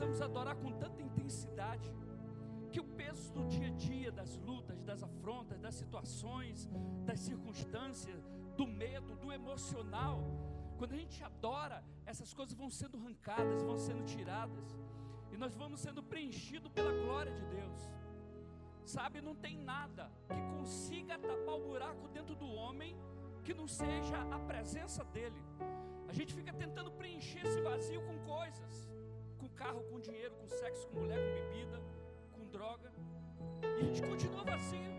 [0.00, 1.92] precisamos adorar com tanta intensidade
[2.72, 6.68] que o peso do dia a dia, das lutas, das afrontas, das situações,
[7.04, 10.22] das circunstâncias, do medo, do emocional,
[10.78, 14.78] quando a gente adora, essas coisas vão sendo arrancadas, vão sendo tiradas,
[15.32, 17.80] e nós vamos sendo preenchidos pela glória de Deus.
[18.84, 22.96] Sabe, não tem nada que consiga tapar o buraco dentro do homem
[23.44, 25.42] que não seja a presença dele.
[26.08, 28.89] A gente fica tentando preencher esse vazio com coisas,
[29.60, 31.82] carro, com dinheiro, com sexo, com mulher, com bebida,
[32.32, 32.90] com droga,
[33.62, 34.92] e a gente continua vazio.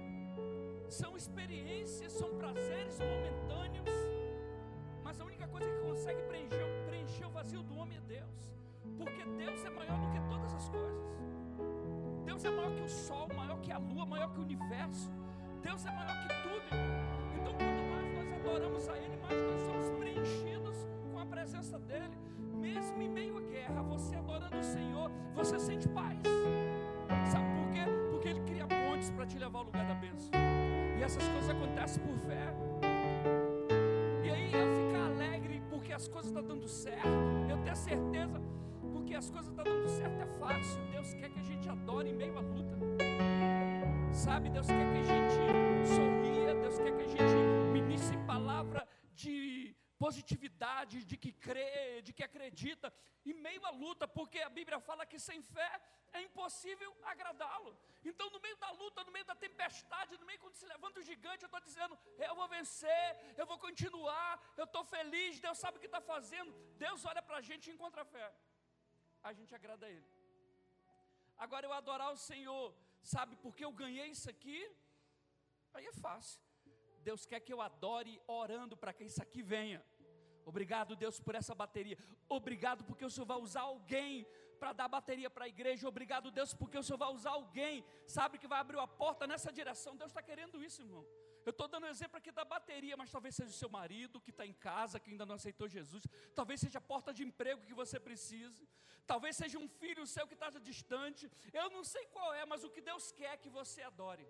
[0.88, 3.89] São experiências, são prazeres momentâneos,
[5.04, 8.54] mas a única coisa que consegue preencher, preencher o vazio do homem é Deus,
[9.00, 11.09] porque Deus é maior do que todas as coisas.
[12.23, 15.09] Deus é maior que o sol, maior que a lua, maior que o universo.
[15.64, 16.70] Deus é maior que tudo.
[17.36, 20.78] Então, quanto mais nós adoramos a Ele, mais nós somos preenchidos
[21.12, 22.20] com a presença dEle.
[22.73, 26.17] Mesmo em meio à guerra, você adorando o Senhor, você sente paz.
[27.30, 27.81] Sabe por quê?
[28.09, 30.31] Porque Ele cria pontes para te levar ao lugar da bênção.
[30.97, 32.55] E essas coisas acontecem por fé.
[34.23, 37.09] E aí eu ficar alegre porque as coisas estão dando certo.
[37.49, 38.42] Eu tenho certeza
[38.93, 40.82] porque as coisas estão dando certo é fácil.
[40.93, 42.77] Deus quer que a gente adore em meio à luta.
[44.14, 45.20] Sabe, Deus quer que a gente
[50.04, 52.88] positividade, de que crê, de que acredita,
[53.30, 55.72] em meio à luta, porque a Bíblia fala que sem fé
[56.17, 57.72] é impossível agradá-lo.
[58.10, 61.08] Então, no meio da luta, no meio da tempestade, no meio quando se levanta o
[61.12, 61.98] gigante, eu estou dizendo:
[62.30, 63.10] eu vou vencer,
[63.42, 64.32] eu vou continuar,
[64.62, 66.52] eu estou feliz, Deus sabe o que está fazendo.
[66.86, 68.30] Deus olha para a gente e encontra fé
[69.23, 70.06] a gente agrada a Ele.
[71.38, 74.60] Agora eu adorar o Senhor, sabe porque eu ganhei isso aqui?
[75.73, 76.39] Aí é fácil.
[77.04, 79.83] Deus quer que eu adore orando para que isso aqui venha.
[80.45, 81.97] Obrigado, Deus, por essa bateria.
[82.27, 84.25] Obrigado porque o Senhor vai usar alguém
[84.59, 85.87] para dar bateria para a igreja.
[85.87, 89.52] Obrigado, Deus, porque o Senhor vai usar alguém, sabe, que vai abrir a porta nessa
[89.52, 89.95] direção.
[89.95, 91.05] Deus está querendo isso, irmão.
[91.43, 94.45] Eu estou dando exemplo aqui da bateria, mas talvez seja o seu marido que está
[94.45, 96.03] em casa, que ainda não aceitou Jesus.
[96.35, 98.67] Talvez seja a porta de emprego que você precise.
[99.08, 101.29] Talvez seja um filho seu que está distante.
[101.52, 104.27] Eu não sei qual é, mas o que Deus quer é que você adore.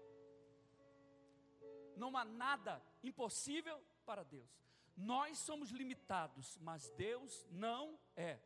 [1.97, 4.49] Não há nada impossível para Deus.
[4.95, 8.39] Nós somos limitados, mas Deus não é.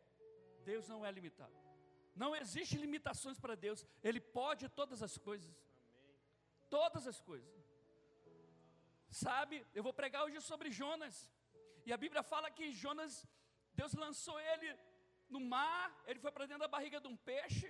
[0.63, 1.53] Deus não é limitado.
[2.15, 3.85] Não existe limitações para Deus.
[4.03, 5.55] Ele pode todas as coisas.
[6.69, 7.53] Todas as coisas.
[9.09, 11.29] Sabe, eu vou pregar hoje sobre Jonas.
[11.85, 13.27] E a Bíblia fala que Jonas,
[13.73, 14.69] Deus lançou ele
[15.29, 17.69] no mar, ele foi para dentro da barriga de um peixe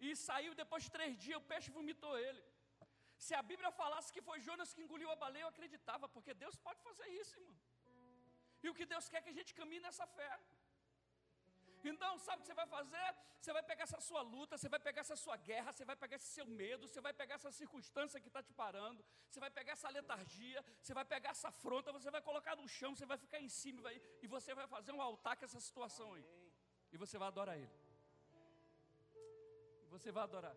[0.00, 2.42] e saiu depois de três dias, o peixe vomitou ele.
[3.24, 6.56] Se a Bíblia falasse que foi Jonas que engoliu a baleia, eu acreditava, porque Deus
[6.56, 7.56] pode fazer isso, irmão.
[8.62, 10.32] E o que Deus quer é que a gente caminhe nessa fé.
[11.90, 13.14] Então, sabe o que você vai fazer?
[13.40, 16.16] Você vai pegar essa sua luta, você vai pegar essa sua guerra, você vai pegar
[16.16, 19.72] esse seu medo, você vai pegar essa circunstância que está te parando, você vai pegar
[19.72, 23.40] essa letargia, você vai pegar essa afronta, você vai colocar no chão, você vai ficar
[23.40, 26.26] em cima vai, e você vai fazer um altar com essa situação aí.
[26.92, 27.72] E você vai adorar Ele.
[29.84, 30.56] E você vai adorar.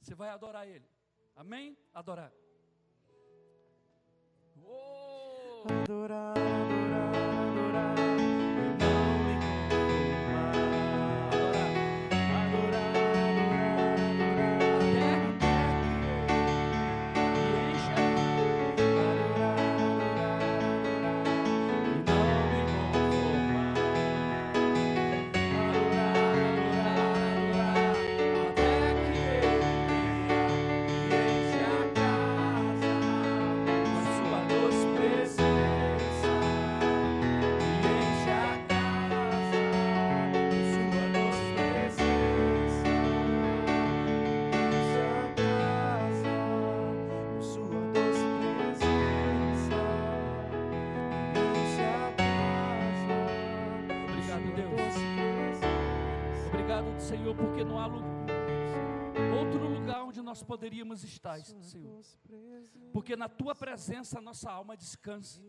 [0.00, 0.88] Você vai adorar Ele.
[1.36, 1.78] Amém?
[1.94, 2.32] Adorar.
[4.64, 5.01] Oh!
[5.68, 6.81] Adorar.
[60.42, 62.00] Poderíamos estar, Senhor.
[62.92, 65.40] Porque na tua presença a nossa alma descansa.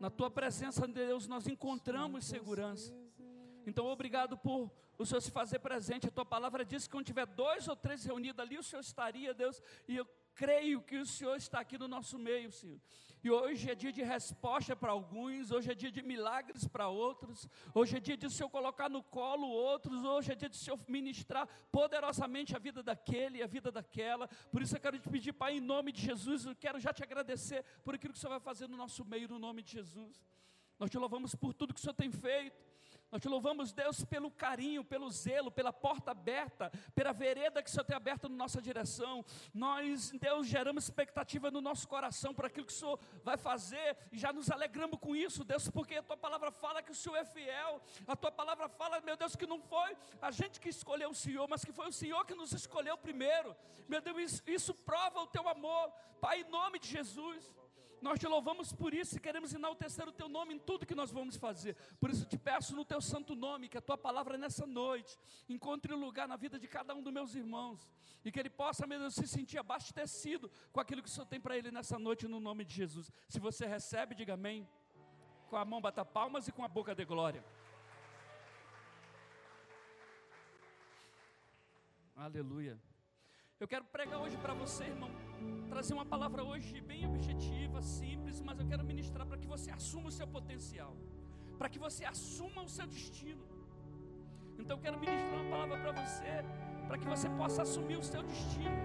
[0.00, 2.94] Na tua presença, Deus, nós encontramos segurança.
[3.66, 6.08] Então, obrigado por o Senhor se fazer presente.
[6.08, 9.34] A tua palavra diz que quando tiver dois ou três reunidos ali, o Senhor estaria,
[9.34, 9.62] Deus.
[9.88, 12.80] E eu creio que o Senhor está aqui no nosso meio, Senhor.
[13.24, 17.48] E hoje é dia de resposta para alguns, hoje é dia de milagres para outros,
[17.72, 20.58] hoje é dia de o Senhor colocar no colo outros, hoje é dia de o
[20.58, 24.26] Senhor ministrar poderosamente a vida daquele e a vida daquela.
[24.50, 27.04] Por isso eu quero te pedir, Pai, em nome de Jesus, eu quero já te
[27.04, 30.20] agradecer por aquilo que o Senhor vai fazer no nosso meio, no nome de Jesus.
[30.76, 32.71] Nós te louvamos por tudo que o Senhor tem feito.
[33.12, 37.70] Nós te louvamos, Deus, pelo carinho, pelo zelo, pela porta aberta, pela vereda que o
[37.70, 39.22] Senhor tem aberta na nossa direção.
[39.52, 44.16] Nós, Deus, geramos expectativa no nosso coração por aquilo que o Senhor vai fazer e
[44.16, 47.24] já nos alegramos com isso, Deus, porque a tua palavra fala que o Senhor é
[47.26, 47.82] fiel.
[48.06, 51.46] A tua palavra fala, meu Deus, que não foi a gente que escolheu o Senhor,
[51.46, 53.54] mas que foi o Senhor que nos escolheu primeiro.
[53.86, 57.54] Meu Deus, isso, isso prova o teu amor, Pai, em nome de Jesus.
[58.02, 61.12] Nós te louvamos por isso e queremos enaltecer o teu nome em tudo que nós
[61.12, 61.76] vamos fazer.
[62.00, 65.16] Por isso te peço no teu santo nome, que a tua palavra nessa noite
[65.48, 67.88] encontre lugar na vida de cada um dos meus irmãos.
[68.24, 71.56] E que ele possa mesmo se sentir abastecido com aquilo que o Senhor tem para
[71.56, 73.08] ele nessa noite, no nome de Jesus.
[73.28, 74.68] Se você recebe, diga amém.
[75.48, 77.44] Com a mão bata palmas e com a boca de glória.
[82.16, 82.76] Aleluia.
[83.62, 85.08] Eu quero pregar hoje para você, irmão,
[85.72, 90.08] trazer uma palavra hoje bem objetiva, simples, mas eu quero ministrar para que você assuma
[90.08, 90.96] o seu potencial,
[91.60, 93.44] para que você assuma o seu destino.
[94.58, 96.44] Então eu quero ministrar uma palavra para você,
[96.88, 98.80] para que você possa assumir o seu destino.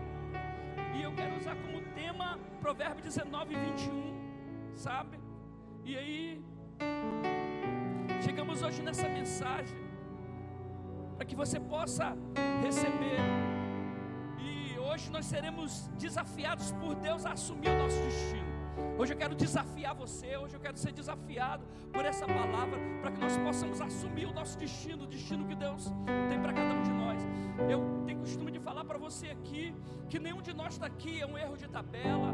[0.96, 5.20] E eu quero usar como tema Provérbio 19, 21, sabe?
[5.84, 6.46] E aí,
[8.24, 9.80] chegamos hoje nessa mensagem,
[11.16, 12.16] para que você possa
[12.62, 13.57] receber
[14.98, 18.48] hoje nós seremos desafiados por Deus a assumir o nosso destino.
[18.98, 21.64] Hoje eu quero desafiar você, hoje eu quero ser desafiado
[21.94, 25.84] por essa palavra, para que nós possamos assumir o nosso destino, o destino que Deus
[26.30, 27.22] tem para cada um de nós.
[27.70, 29.72] Eu tenho costume de falar para você aqui
[30.10, 32.34] que nenhum de nós está aqui é um erro de tabela,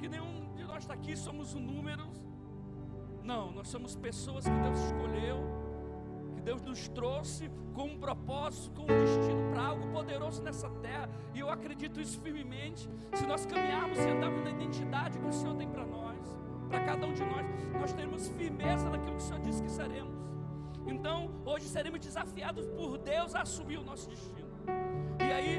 [0.00, 2.20] que nenhum de nós está aqui somos números.
[3.22, 5.59] Não, nós somos pessoas que Deus escolheu
[6.40, 11.08] Deus nos trouxe com um propósito, com um destino para algo poderoso nessa terra.
[11.34, 12.88] E eu acredito isso firmemente.
[13.14, 16.18] Se nós caminharmos e andarmos na identidade que o Senhor tem para nós,
[16.68, 20.14] para cada um de nós, nós teremos firmeza naquilo que o Senhor disse que seremos.
[20.86, 24.48] Então, hoje seremos desafiados por Deus a assumir o nosso destino.
[25.18, 25.58] E aí,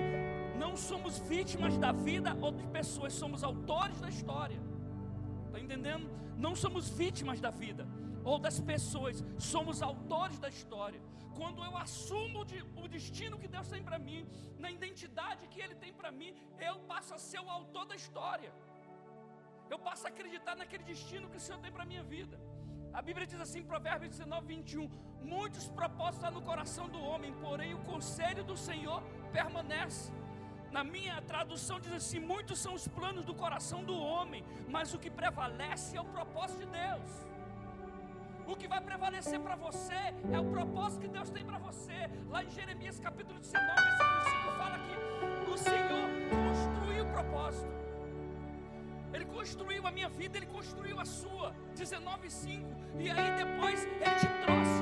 [0.57, 4.60] não somos vítimas da vida ou de pessoas, somos autores da história.
[5.48, 6.10] Está entendendo?
[6.38, 7.88] Não somos vítimas da vida
[8.23, 11.01] ou das pessoas, somos autores da história.
[11.39, 12.39] Quando eu assumo
[12.83, 14.27] o destino que Deus tem para mim,
[14.59, 18.51] na identidade que Ele tem para mim, eu passo a ser o autor da história.
[19.69, 22.38] Eu passo a acreditar naquele destino que o Senhor tem para a minha vida.
[22.94, 24.89] A Bíblia diz assim, Provérbios 19, 21:
[25.21, 30.12] Muitos propósitos há no coração do homem, porém o conselho do Senhor permanece.
[30.72, 35.00] Na minha tradução diz assim: Muitos são os planos do coração do homem, mas o
[35.00, 37.30] que prevalece é o propósito de Deus.
[38.51, 42.10] O que vai prevalecer para você é o propósito que Deus tem para você.
[42.29, 46.10] Lá em Jeremias capítulo 19, versículo 5 fala que o Senhor
[46.48, 47.72] construiu o propósito.
[49.13, 51.55] Ele construiu a minha vida, ele construiu a sua.
[51.75, 52.75] 19:5.
[53.00, 54.79] E aí depois ele te trouxe.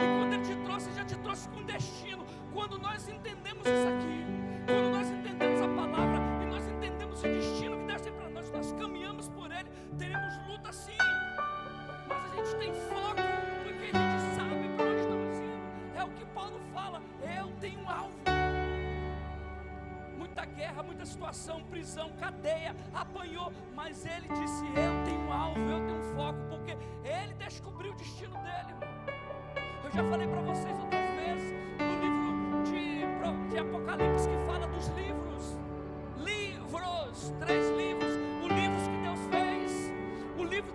[0.00, 2.26] E quando ele te trouxe, ele já te trouxe com destino.
[2.52, 4.18] Quando nós entendemos isso aqui,
[4.66, 7.71] quando nós entendemos a palavra e nós entendemos o destino
[12.58, 13.22] tem foco,
[13.62, 15.96] porque a gente sabe para onde estamos indo.
[15.96, 17.00] É o que Paulo fala,
[17.38, 18.12] eu tenho um alvo.
[20.18, 25.86] Muita guerra, muita situação, prisão, cadeia, apanhou, mas ele disse: Eu tenho um alvo, eu
[25.86, 28.74] tenho um foco, porque ele descobriu o destino dele.
[29.84, 34.88] Eu já falei para vocês outras vezes no livro de, de Apocalipse que fala dos
[34.88, 35.58] livros,
[36.18, 38.31] livros, três livros livro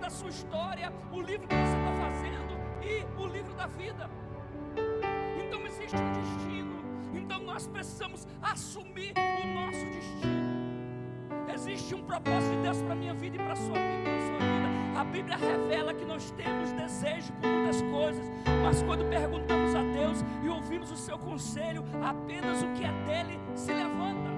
[0.08, 4.10] da sua história, o livro que você está fazendo e o livro da vida.
[5.46, 6.76] Então existe um destino.
[7.14, 11.54] Então nós precisamos assumir o nosso destino.
[11.54, 14.28] Existe um propósito de Deus para a minha vida e para a sua vida, a
[14.28, 15.02] sua vida.
[15.02, 18.32] A Bíblia revela que nós temos desejo por muitas coisas,
[18.64, 23.38] mas quando perguntamos a Deus e ouvimos o seu conselho, apenas o que é dele
[23.56, 24.30] se levanta.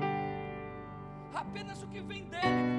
[1.32, 2.79] Apenas o que vem dele.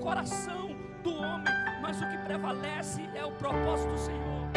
[0.00, 0.70] Coração
[1.02, 4.50] do homem, mas o que prevalece é o propósito do Senhor.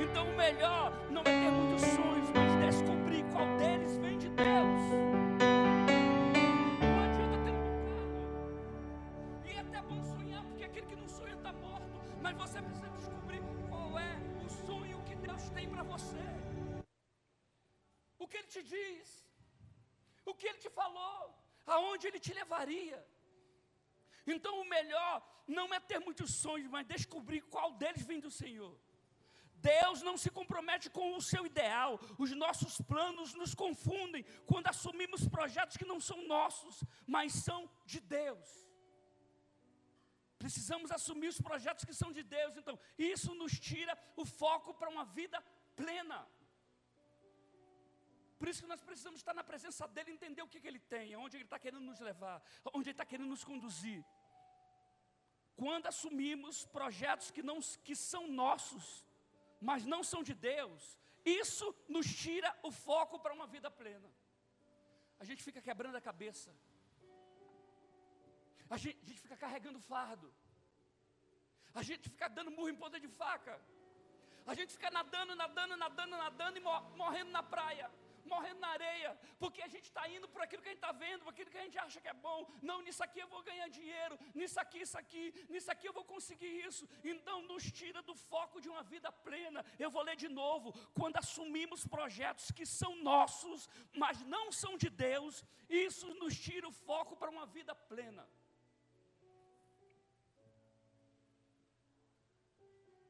[0.00, 4.82] Então o melhor não é ter muitos sonhos, mas descobrir qual deles vem de Deus.
[6.80, 8.12] Não adianta ter um bocado.
[9.44, 12.00] E é até bom sonhar, porque aquele que não sonha está morto.
[12.20, 16.22] Mas você precisa descobrir qual é o sonho que Deus tem para você.
[18.32, 19.08] que ele te diz,
[20.24, 21.18] o que ele te falou,
[21.74, 23.00] aonde ele te levaria.
[24.26, 28.78] Então o melhor não é ter muitos sonhos, mas descobrir qual deles vem do Senhor.
[29.56, 32.00] Deus não se compromete com o seu ideal.
[32.18, 38.00] Os nossos planos nos confundem quando assumimos projetos que não são nossos, mas são de
[38.00, 38.48] Deus.
[40.38, 42.56] Precisamos assumir os projetos que são de Deus.
[42.56, 45.40] Então, isso nos tira o foco para uma vida
[45.76, 46.26] plena.
[48.42, 51.14] Por isso que nós precisamos estar na presença dEle, entender o que, que Ele tem,
[51.24, 52.38] onde Ele está querendo nos levar,
[52.76, 54.00] onde Ele está querendo nos conduzir.
[55.60, 59.06] Quando assumimos projetos que, não, que são nossos,
[59.68, 64.10] mas não são de Deus, isso nos tira o foco para uma vida plena.
[65.20, 66.50] A gente fica quebrando a cabeça,
[68.68, 70.28] a gente, a gente fica carregando fardo,
[71.80, 73.56] a gente fica dando murro em ponta de faca,
[74.44, 76.64] a gente fica nadando, nadando, nadando, nadando e
[77.02, 77.88] morrendo na praia
[78.34, 79.10] morrendo na areia,
[79.42, 81.60] porque a gente está indo por aquilo que a gente está vendo, por aquilo que
[81.62, 82.40] a gente acha que é bom.
[82.70, 85.24] Não, nisso aqui eu vou ganhar dinheiro, nisso aqui, isso aqui,
[85.54, 86.84] nisso aqui eu vou conseguir isso.
[87.12, 89.62] Então nos tira do foco de uma vida plena.
[89.78, 90.72] Eu vou ler de novo.
[91.00, 93.68] Quando assumimos projetos que são nossos,
[94.04, 95.44] mas não são de Deus,
[95.86, 98.24] isso nos tira o foco para uma vida plena.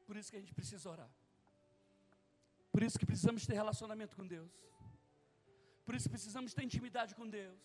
[0.07, 1.11] Por isso que a gente precisa orar.
[2.73, 4.51] Por isso que precisamos ter relacionamento com Deus.
[5.85, 7.59] Por isso precisamos ter intimidade com Deus.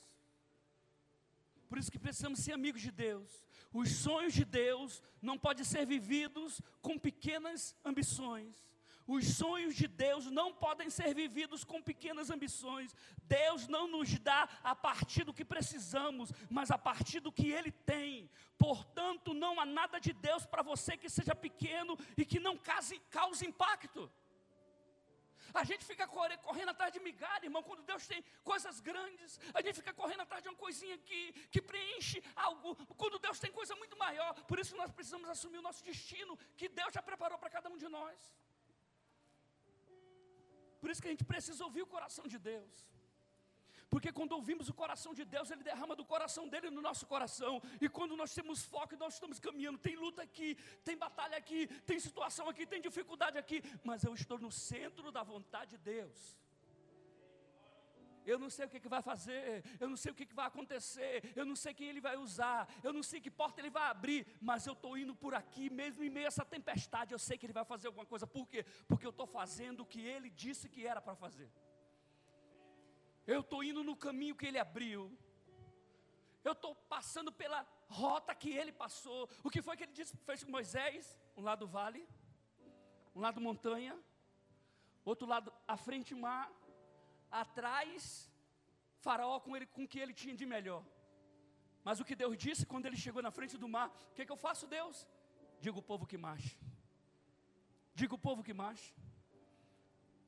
[1.69, 3.45] Por isso que precisamos ser amigos de Deus.
[3.73, 8.67] Os sonhos de Deus não podem ser vividos com pequenas ambições.
[9.07, 12.95] Os sonhos de Deus não podem ser vividos com pequenas ambições.
[13.23, 17.73] Deus não nos dá a partir do que precisamos, mas a partir do que Ele
[17.73, 18.31] tem.
[18.59, 22.99] Portanto, não há nada de Deus para você que seja pequeno e que não cause,
[23.11, 24.11] cause impacto.
[25.55, 29.39] A gente fica correndo atrás de migalha, irmão, quando Deus tem coisas grandes.
[29.55, 33.51] A gente fica correndo atrás de uma coisinha que, que preenche algo, quando Deus tem
[33.51, 34.35] coisa muito maior.
[34.45, 37.79] Por isso nós precisamos assumir o nosso destino, que Deus já preparou para cada um
[37.79, 38.19] de nós.
[40.81, 42.87] Por isso que a gente precisa ouvir o coração de Deus.
[43.91, 47.61] Porque quando ouvimos o coração de Deus, Ele derrama do coração dele no nosso coração.
[47.81, 49.79] E quando nós temos foco, nós estamos caminhando.
[49.79, 53.63] Tem luta aqui, tem batalha aqui, tem situação aqui, tem dificuldade aqui.
[53.83, 56.39] Mas eu estou no centro da vontade de Deus.
[58.31, 60.47] Eu não sei o que, que vai fazer, eu não sei o que, que vai
[60.47, 63.87] acontecer, eu não sei quem ele vai usar, eu não sei que porta ele vai
[63.89, 67.39] abrir, mas eu estou indo por aqui, mesmo em meio a essa tempestade, eu sei
[67.39, 68.27] que ele vai fazer alguma coisa.
[68.27, 68.67] Por quê?
[68.87, 71.51] Porque eu estou fazendo o que ele disse que era para fazer.
[73.33, 75.01] Eu estou indo no caminho que ele abriu.
[76.49, 77.61] Eu estou passando pela
[78.01, 79.21] rota que ele passou.
[79.47, 81.03] O que foi que ele disse, fez com Moisés?
[81.37, 82.03] Um lado vale,
[83.15, 83.95] um lado montanha,
[85.05, 86.51] outro lado à frente mar,
[87.43, 88.33] atrás
[89.07, 90.83] faraó com ele com o que ele tinha de melhor.
[91.85, 94.33] Mas o que Deus disse quando ele chegou na frente do mar, o que, que
[94.33, 95.07] eu faço, Deus?
[95.61, 96.59] Digo o povo que marche.
[97.95, 98.95] Digo o povo que marche.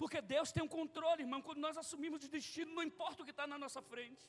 [0.01, 1.43] Porque Deus tem um controle, irmão.
[1.47, 4.25] Quando nós assumimos o destino, não importa o que está na nossa frente.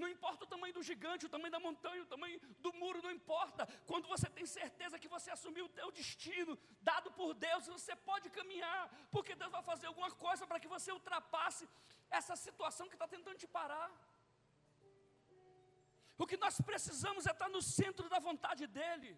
[0.00, 3.12] Não importa o tamanho do gigante, o tamanho da montanha, o tamanho do muro, não
[3.20, 3.62] importa.
[3.90, 6.58] Quando você tem certeza que você assumiu o teu destino,
[6.90, 8.82] dado por Deus, você pode caminhar,
[9.14, 11.66] porque Deus vai fazer alguma coisa para que você ultrapasse
[12.18, 13.88] essa situação que está tentando te parar.
[16.22, 19.12] O que nós precisamos é estar no centro da vontade dEle.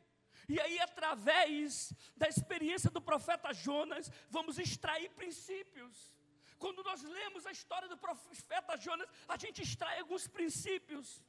[0.49, 6.12] E aí, através da experiência do profeta Jonas, vamos extrair princípios.
[6.59, 11.23] Quando nós lemos a história do profeta Jonas, a gente extrai alguns princípios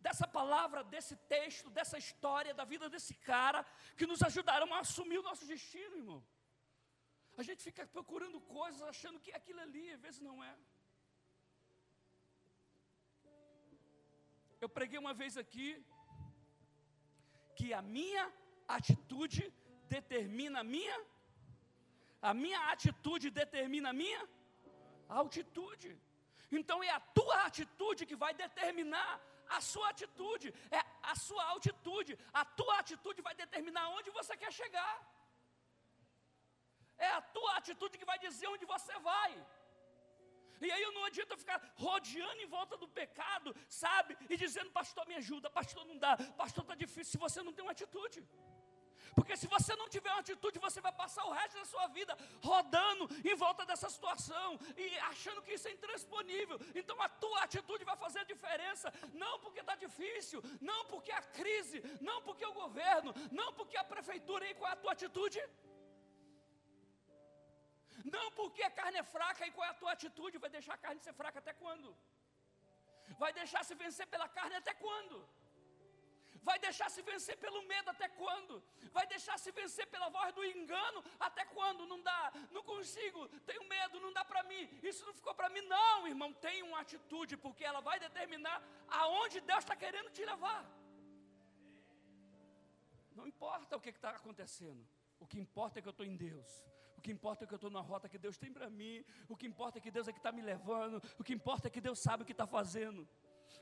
[0.00, 3.64] dessa palavra, desse texto, dessa história, da vida desse cara,
[3.96, 6.24] que nos ajudarão a assumir o nosso destino, irmão.
[7.36, 10.54] A gente fica procurando coisas, achando que aquilo ali, às vezes não é.
[14.60, 15.68] Eu preguei uma vez aqui,
[17.58, 18.24] que a minha
[18.76, 19.42] atitude
[19.94, 20.98] determina a minha,
[22.30, 24.22] a minha atitude determina a minha
[25.20, 25.90] altitude.
[26.58, 29.12] Então é a tua atitude que vai determinar
[29.56, 30.48] a sua atitude,
[30.78, 34.94] é a sua altitude, a tua atitude vai determinar onde você quer chegar.
[37.06, 39.30] É a tua atitude que vai dizer onde você vai.
[40.60, 44.16] E aí não adianta ficar rodeando em volta do pecado, sabe?
[44.28, 47.64] E dizendo, pastor, me ajuda, pastor, não dá, pastor, está difícil, se você não tem
[47.64, 48.26] uma atitude.
[49.14, 52.16] Porque se você não tiver uma atitude, você vai passar o resto da sua vida
[52.42, 56.58] rodando em volta dessa situação e achando que isso é intransponível.
[56.74, 61.22] Então a tua atitude vai fazer a diferença, não porque está difícil, não porque a
[61.22, 65.40] crise, não porque o governo, não porque a prefeitura, e qual é a tua atitude?
[68.04, 70.38] Não porque a carne é fraca e qual é a tua atitude?
[70.38, 71.96] Vai deixar a carne ser fraca até quando?
[73.18, 75.28] Vai deixar se vencer pela carne até quando?
[76.48, 78.62] Vai deixar se vencer pelo medo até quando?
[78.96, 81.86] Vai deixar se vencer pela voz do engano até quando?
[81.86, 84.62] Não dá, não consigo, tenho medo, não dá para mim.
[84.82, 86.32] Isso não ficou para mim, não, irmão.
[86.32, 90.64] Tenha uma atitude, porque ela vai determinar aonde Deus está querendo te levar.
[93.18, 94.86] Não importa o que está acontecendo,
[95.18, 96.48] o que importa é que eu estou em Deus.
[96.98, 99.04] O que importa é que eu estou na rota que Deus tem para mim.
[99.28, 101.00] O que importa é que Deus é que está me levando.
[101.16, 103.08] O que importa é que Deus sabe o que está fazendo.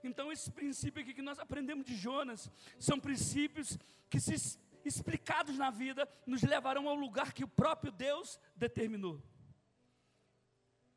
[0.02, 3.78] Então, esses princípios aqui que nós aprendemos de Jonas são princípios
[4.08, 9.22] que, se explicados na vida, nos levarão ao lugar que o próprio Deus determinou.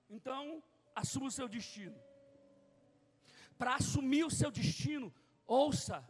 [0.09, 0.63] Então,
[0.95, 1.99] assuma o seu destino.
[3.57, 5.13] Para assumir o seu destino,
[5.45, 6.07] ouça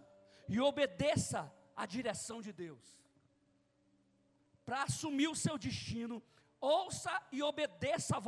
[0.48, 3.00] e obedeça à direção de Deus.
[4.70, 6.22] Para assumir o seu destino,
[6.62, 8.20] ouça e obedeça a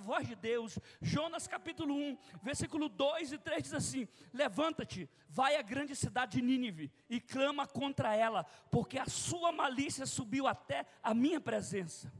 [0.00, 0.78] voz, de, Deus.
[1.02, 6.42] Jonas capítulo 1, versículo 2 e 3 diz assim: Levanta-te, vai à grande cidade de
[6.42, 12.10] Nínive e clama contra ela, porque a sua malícia subiu até a minha presença.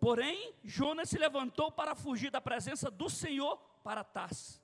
[0.00, 4.58] Porém, Jonas se levantou para fugir da presença do Senhor para Tars.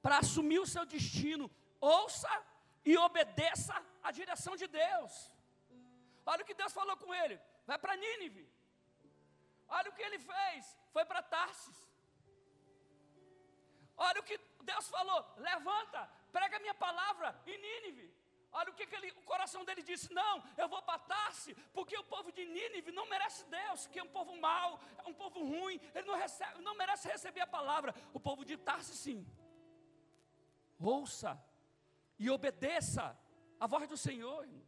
[0.00, 2.30] Para assumir o seu destino, ouça
[2.86, 5.35] e obedeça a direção de Deus.
[6.32, 8.44] Olha o que Deus falou com ele: vai para Nínive.
[9.68, 11.78] Olha o que ele fez, foi para Tarsis.
[13.96, 16.00] Olha o que Deus falou: levanta,
[16.32, 18.06] prega a minha palavra em Nínive.
[18.58, 21.96] Olha o que, que ele, o coração dele disse: Não, eu vou para Tarse, porque
[21.96, 25.40] o povo de Nínive não merece Deus, que é um povo mau, é um povo
[25.40, 27.94] ruim, ele não, recebe, não merece receber a palavra.
[28.14, 29.26] O povo de Tarse, sim.
[30.78, 31.38] Ouça
[32.18, 33.18] e obedeça
[33.60, 34.66] a voz do Senhor, irmão.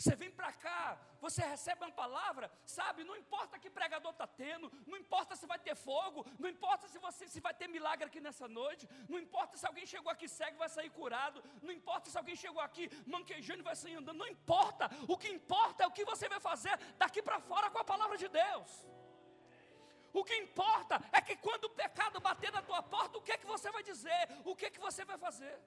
[0.00, 3.04] Você vem para cá, você recebe uma palavra, sabe?
[3.08, 6.98] Não importa que pregador está tendo, não importa se vai ter fogo, não importa se
[7.06, 10.56] você se vai ter milagre aqui nessa noite, não importa se alguém chegou aqui cego
[10.56, 14.26] vai sair curado, não importa se alguém chegou aqui manquejando e vai sair andando, não
[14.36, 14.88] importa.
[15.06, 18.16] O que importa é o que você vai fazer daqui para fora com a palavra
[18.16, 18.70] de Deus.
[20.14, 23.36] O que importa é que quando o pecado bater na tua porta, o que é
[23.36, 24.22] que você vai dizer?
[24.46, 25.60] O que é que você vai fazer?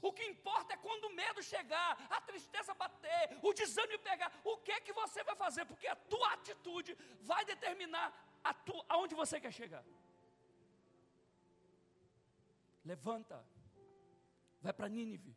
[0.00, 4.56] O que importa é quando o medo chegar, a tristeza bater, o desânimo pegar, o
[4.58, 5.64] que é que você vai fazer?
[5.64, 9.84] Porque a tua atitude vai determinar a tu, aonde você quer chegar.
[12.84, 13.44] Levanta,
[14.60, 15.36] vai para Nínive.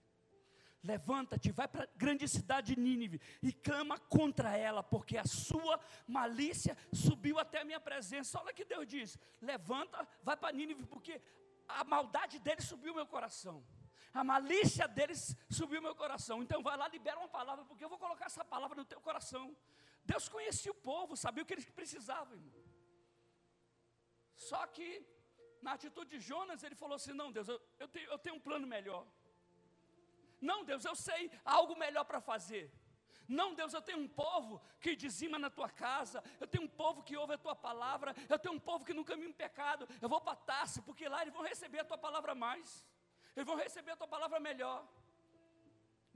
[0.83, 5.79] Levanta-te, vai para a grande cidade de Nínive e clama contra ela, porque a sua
[6.07, 8.39] malícia subiu até a minha presença.
[8.39, 11.21] Olha que Deus diz: levanta, vai para Nínive, porque
[11.67, 13.63] a maldade dele subiu meu coração
[14.13, 16.41] a malícia deles subiu meu coração.
[16.43, 19.55] Então vai lá, libera uma palavra, porque eu vou colocar essa palavra no teu coração.
[20.03, 22.63] Deus conhecia o povo, sabia o que eles precisavam, irmão.
[24.35, 25.05] Só que,
[25.61, 28.39] na atitude de Jonas, ele falou assim: Não, Deus, eu, eu, tenho, eu tenho um
[28.39, 29.05] plano melhor.
[30.41, 32.71] Não, Deus, eu sei algo melhor para fazer.
[33.27, 37.03] Não, Deus, eu tenho um povo que dizima na tua casa, eu tenho um povo
[37.03, 39.87] que ouve a tua palavra, eu tenho um povo que não caminha em pecado.
[40.01, 42.83] Eu vou para Tarso, porque lá eles vão receber a tua palavra mais
[43.35, 44.79] eles vão receber a tua palavra melhor.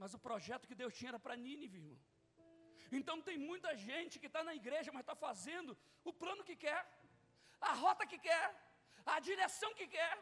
[0.00, 1.98] Mas o projeto que Deus tinha era para Nínive, irmão.
[2.98, 6.80] Então tem muita gente que está na igreja, mas está fazendo o plano que quer,
[7.60, 8.46] a rota que quer,
[9.14, 10.14] a direção que quer.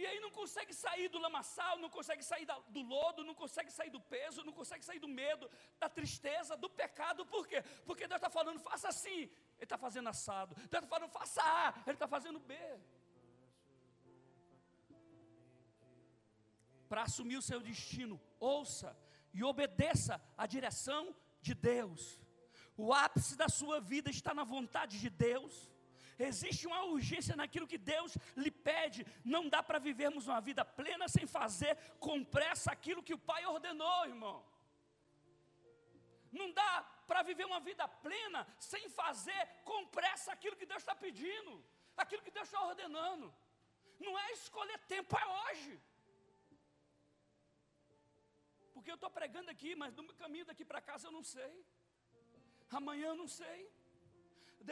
[0.00, 3.70] E aí não consegue sair do lamaçal, não consegue sair da, do lodo, não consegue
[3.70, 7.26] sair do peso, não consegue sair do medo, da tristeza, do pecado.
[7.26, 7.62] Por quê?
[7.84, 10.54] Porque Deus está falando, faça assim, Ele está fazendo assado.
[10.54, 12.54] Deus está falando, faça A, Ele está fazendo B.
[16.90, 18.20] para assumir o seu destino,
[18.52, 18.88] ouça
[19.32, 21.02] e obedeça à direção
[21.46, 22.02] de Deus.
[22.84, 25.54] O ápice da sua vida está na vontade de Deus.
[26.18, 29.06] Existe uma urgência naquilo que Deus lhe pede.
[29.34, 31.76] Não dá para vivermos uma vida plena sem fazer
[32.06, 34.38] com pressa aquilo que o Pai ordenou, irmão.
[36.40, 36.72] Não dá
[37.06, 41.52] para viver uma vida plena sem fazer com pressa aquilo que Deus está pedindo,
[41.96, 43.32] aquilo que Deus está ordenando.
[44.06, 45.72] Não é escolher tempo, é hoje.
[48.74, 51.52] Porque eu estou pregando aqui, mas no caminho daqui para casa eu não sei.
[52.78, 53.60] Amanhã eu não sei.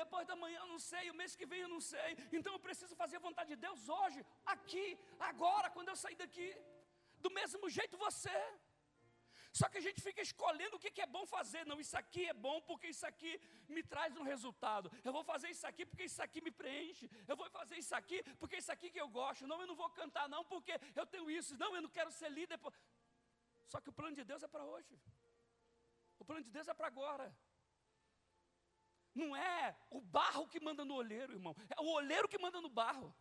[0.00, 2.10] Depois da manhã eu não sei, o mês que vem eu não sei.
[2.38, 4.86] Então eu preciso fazer a vontade de Deus hoje, aqui,
[5.18, 6.50] agora, quando eu sair daqui.
[7.24, 8.38] Do mesmo jeito você.
[9.58, 11.64] Só que a gente fica escolhendo o que, é bom fazer.
[11.66, 13.32] Não, isso aqui é bom porque isso aqui
[13.68, 14.90] me traz um resultado.
[15.06, 17.10] Eu vou fazer isso aqui porque isso aqui me preenche.
[17.26, 19.46] Eu vou fazer isso aqui porque isso aqui que eu gosto.
[19.46, 21.56] Não, eu não vou cantar não porque eu tenho isso.
[21.56, 22.58] Não, eu não quero ser líder.
[23.68, 24.98] Só que o plano de Deus é para hoje.
[26.18, 27.26] O plano de Deus é para agora.
[29.14, 31.54] Não é o barro que manda no olheiro, irmão.
[31.76, 33.14] É o olheiro que manda no barro.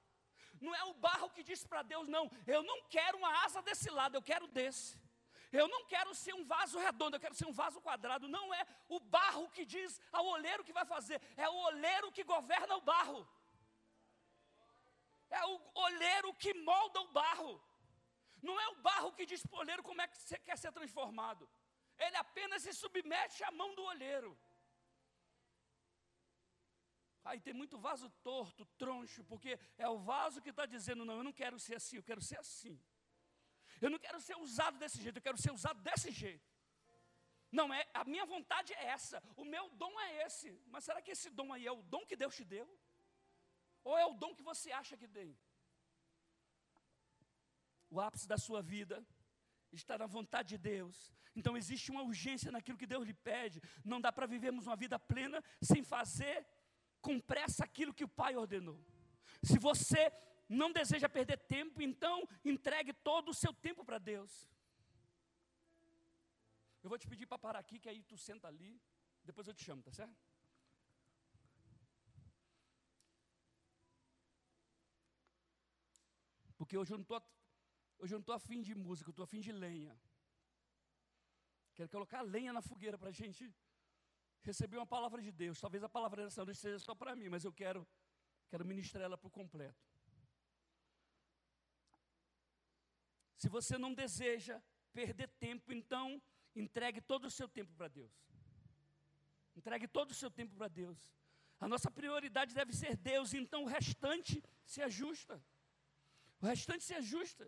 [0.59, 2.29] Não é o barro que diz para Deus, não.
[2.45, 4.99] Eu não quero uma asa desse lado, eu quero desse.
[5.51, 8.27] Eu não quero ser um vaso redondo, eu quero ser um vaso quadrado.
[8.27, 12.23] Não é o barro que diz ao olheiro que vai fazer, é o olheiro que
[12.23, 13.27] governa o barro.
[15.29, 17.61] É o olheiro que molda o barro.
[18.41, 20.71] Não é o barro que diz para o olheiro como é que você quer ser
[20.71, 21.49] transformado.
[21.97, 24.37] Ele apenas se submete à mão do olheiro.
[27.23, 31.23] Aí tem muito vaso torto, troncho, porque é o vaso que está dizendo: não, eu
[31.23, 32.79] não quero ser assim, eu quero ser assim.
[33.81, 36.49] Eu não quero ser usado desse jeito, eu quero ser usado desse jeito.
[37.51, 40.49] Não é, a minha vontade é essa, o meu dom é esse.
[40.67, 42.67] Mas será que esse dom aí é o dom que Deus te deu?
[43.83, 45.37] Ou é o dom que você acha que tem?
[47.89, 49.05] O ápice da sua vida
[49.71, 51.11] está na vontade de Deus.
[51.35, 53.61] Então existe uma urgência naquilo que Deus lhe pede.
[53.83, 56.45] Não dá para vivermos uma vida plena sem fazer
[57.01, 58.79] com pressa aquilo que o Pai ordenou.
[59.43, 60.11] Se você
[60.49, 64.49] não deseja perder tempo, então entregue todo o seu tempo para Deus.
[66.81, 68.81] Eu vou te pedir para parar aqui, que aí tu senta ali,
[69.23, 70.15] depois eu te chamo, tá certo?
[76.57, 77.17] Porque hoje eu não estou
[77.99, 79.97] hoje eu não estou afim de música, eu estou afim de lenha.
[81.75, 83.53] Quero colocar lenha na fogueira para a gente
[84.41, 85.59] receber uma palavra de Deus.
[85.59, 87.87] Talvez a palavra dessa noite seja só para mim, mas eu quero,
[88.49, 89.85] quero ministrar ela por completo.
[93.35, 94.61] Se você não deseja
[94.93, 96.21] perder tempo, então
[96.55, 98.11] entregue todo o seu tempo para Deus.
[99.55, 100.99] Entregue todo o seu tempo para Deus.
[101.59, 105.43] A nossa prioridade deve ser Deus, então o restante se ajusta.
[106.41, 107.45] O restante se ajusta.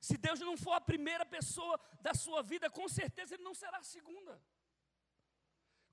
[0.00, 3.78] Se Deus não for a primeira pessoa da sua vida, com certeza Ele não será
[3.78, 4.34] a segunda.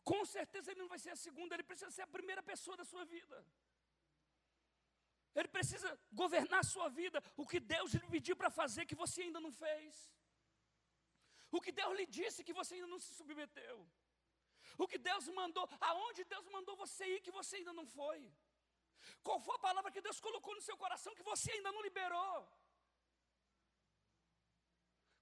[0.04, 2.86] Com certeza Ele não vai ser a segunda, Ele precisa ser a primeira pessoa da
[2.86, 3.46] sua vida.
[5.36, 7.24] Ele precisa governar a sua vida.
[7.38, 10.12] O que Deus lhe pediu para fazer que você ainda não fez.
[11.52, 13.78] O que Deus lhe disse que você ainda não se submeteu.
[14.78, 18.20] O que Deus mandou, aonde Deus mandou você ir que você ainda não foi.
[19.24, 22.36] Qual foi a palavra que Deus colocou no seu coração que você ainda não liberou?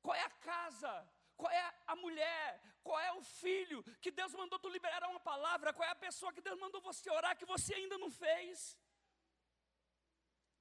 [0.02, 0.94] Qual é a casa?
[1.36, 2.62] Qual é a mulher?
[2.84, 5.74] Qual é o filho que Deus mandou tu liberar uma palavra?
[5.74, 8.78] Qual é a pessoa que Deus mandou você orar que você ainda não fez?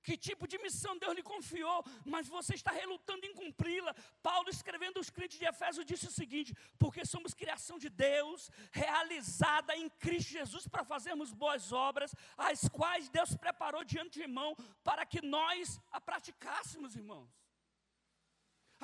[0.06, 1.78] Que tipo de missão Deus lhe confiou,
[2.12, 3.92] mas você está relutando em cumpri-la.
[4.28, 9.72] Paulo, escrevendo aos crentes de Efésio, disse o seguinte: porque somos criação de Deus, realizada
[9.82, 12.14] em Cristo Jesus para fazermos boas obras,
[12.50, 14.50] as quais Deus preparou de antemão
[14.88, 17.28] para que nós a praticássemos, irmãos.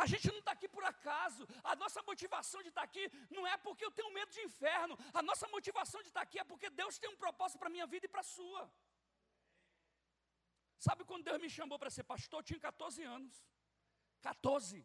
[0.02, 3.04] A gente não está aqui por acaso, a nossa motivação de estar aqui
[3.36, 6.44] não é porque eu tenho medo de inferno, a nossa motivação de estar aqui é
[6.52, 8.62] porque Deus tem um propósito para a minha vida e para a sua.
[10.86, 12.38] Sabe quando Deus me chamou para ser pastor?
[12.40, 13.34] Eu tinha 14 anos.
[14.20, 14.84] 14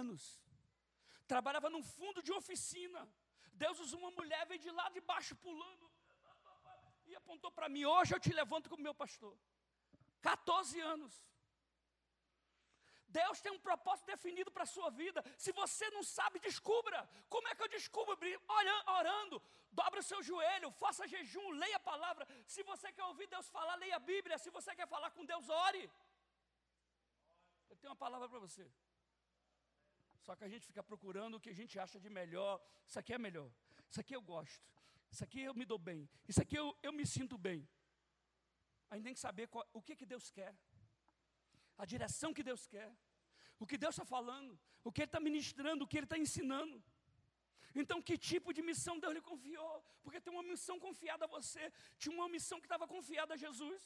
[0.00, 0.22] anos.
[1.32, 3.02] Trabalhava num fundo de oficina.
[3.62, 5.86] Deus usou uma mulher, veio de lá de baixo pulando.
[7.06, 9.34] E apontou para mim: Hoje eu te levanto como meu pastor.
[10.20, 11.14] 14 anos.
[13.18, 15.20] Deus tem um propósito definido para a sua vida.
[15.44, 17.00] Se você não sabe, descubra.
[17.34, 18.16] Como é que eu descubro?
[18.98, 19.36] Orando.
[19.80, 22.24] Dobre o seu joelho, faça jejum, leia a palavra.
[22.54, 24.38] Se você quer ouvir Deus falar, leia a Bíblia.
[24.44, 25.84] Se você quer falar com Deus, ore.
[27.70, 28.66] Eu tenho uma palavra para você.
[30.26, 32.60] Só que a gente fica procurando o que a gente acha de melhor.
[32.86, 33.50] Isso aqui é melhor.
[33.90, 34.66] Isso aqui eu gosto.
[35.10, 36.08] Isso aqui eu me dou bem.
[36.28, 37.68] Isso aqui eu, eu me sinto bem.
[38.90, 40.54] Aí tem que saber qual, o que, que Deus quer
[41.82, 42.90] a direção que Deus quer,
[43.62, 44.52] o que Deus está falando,
[44.86, 46.76] o que Ele está ministrando, o que Ele está ensinando.
[47.80, 49.74] Então, que tipo de missão Deus lhe confiou?
[50.02, 51.64] Porque tem uma missão confiada a você,
[51.98, 53.82] tinha uma missão que estava confiada a Jesus.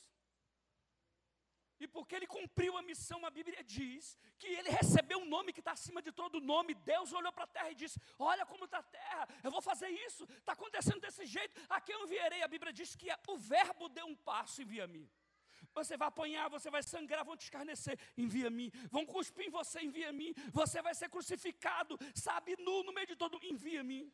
[1.79, 4.05] E porque ele cumpriu a missão, a Bíblia diz
[4.41, 6.75] que ele recebeu um nome que está acima de todo nome.
[6.93, 9.91] Deus olhou para a terra e disse: Olha como está a terra, eu vou fazer
[10.07, 12.43] isso, está acontecendo desse jeito, a quem eu enviarei?
[12.43, 15.05] A Bíblia diz que o Verbo deu um passo e envia-me.
[15.79, 18.71] Você vai apanhar, você vai sangrar, vão te escarnecer, envia mim.
[18.91, 20.33] Vão cuspir em você, envia mim.
[20.61, 24.05] Você vai ser crucificado, sabe, nu no meio de todo, envia mim.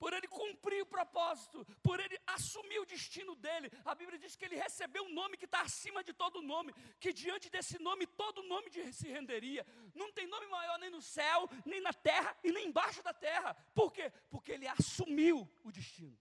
[0.00, 3.70] Por ele cumprir o propósito, por ele assumir o destino dele.
[3.84, 7.12] A Bíblia diz que ele recebeu um nome que está acima de todo nome, que
[7.12, 9.64] diante desse nome todo nome se renderia.
[9.94, 13.54] Não tem nome maior nem no céu, nem na terra e nem embaixo da terra.
[13.74, 14.12] Por quê?
[14.28, 16.18] Porque ele assumiu o destino.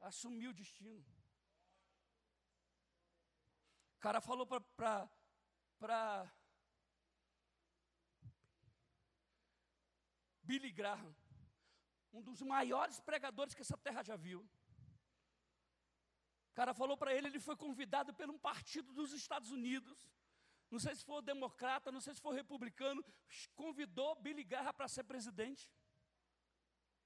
[0.00, 1.04] Assumiu o destino
[4.00, 6.32] cara falou para
[10.42, 11.14] Billy Graham,
[12.12, 14.40] um dos maiores pregadores que essa terra já viu.
[16.50, 20.10] O cara falou para ele, ele foi convidado por um partido dos Estados Unidos.
[20.70, 23.04] Não sei se for democrata, não sei se for republicano,
[23.54, 25.70] convidou Billy Graham para ser presidente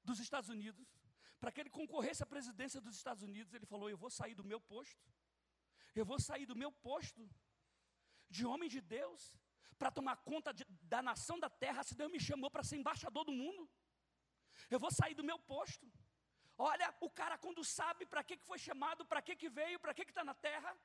[0.02, 0.86] dos Estados Unidos.
[1.40, 4.44] Para que ele concorresse à presidência dos Estados Unidos, ele falou: Eu vou sair do
[4.44, 5.02] meu posto,
[6.00, 7.22] eu vou sair do meu posto
[8.28, 9.32] de homem de Deus,
[9.78, 13.24] para tomar conta de, da nação da terra, se Deus me chamou para ser embaixador
[13.24, 13.68] do mundo.
[14.70, 15.86] Eu vou sair do meu posto.
[16.56, 19.92] Olha, o cara quando sabe para que, que foi chamado, para que, que veio, para
[19.92, 20.76] que está na terra.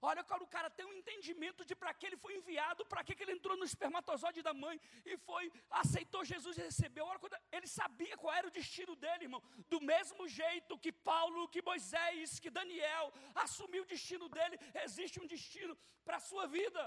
[0.00, 3.32] Olha, o cara tem um entendimento de para que ele foi enviado, para que, ele
[3.32, 7.06] entrou no espermatozoide da mãe e foi, aceitou Jesus e recebeu.
[7.06, 9.42] Olha, ele sabia qual era o destino dele, irmão.
[9.68, 15.26] Do mesmo jeito que Paulo, que Moisés, que Daniel assumiu o destino dele, existe um
[15.26, 16.82] destino para a sua vida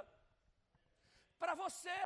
[1.39, 1.97] para você.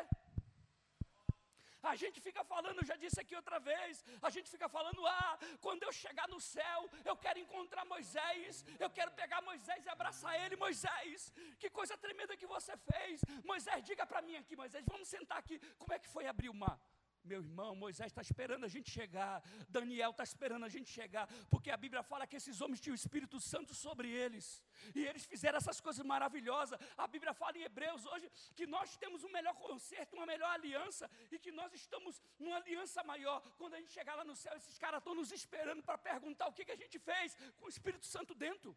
[1.83, 5.37] A gente fica falando, eu já disse aqui outra vez, a gente fica falando, ah,
[5.59, 10.39] quando eu chegar no céu, eu quero encontrar Moisés, eu quero pegar Moisés e abraçar
[10.43, 13.21] ele, Moisés, que coisa tremenda que você fez.
[13.43, 16.53] Moisés, diga para mim aqui, Moisés, vamos sentar aqui, como é que foi abrir o
[16.53, 16.79] mar?
[17.23, 21.69] Meu irmão, Moisés está esperando a gente chegar, Daniel está esperando a gente chegar, porque
[21.69, 24.61] a Bíblia fala que esses homens tinham o Espírito Santo sobre eles,
[24.95, 26.79] e eles fizeram essas coisas maravilhosas.
[26.97, 31.09] A Bíblia fala em Hebreus hoje que nós temos um melhor conserto, uma melhor aliança,
[31.31, 33.39] e que nós estamos numa aliança maior.
[33.57, 36.53] Quando a gente chegar lá no céu, esses caras estão nos esperando para perguntar o
[36.53, 38.75] que, que a gente fez com o Espírito Santo dentro.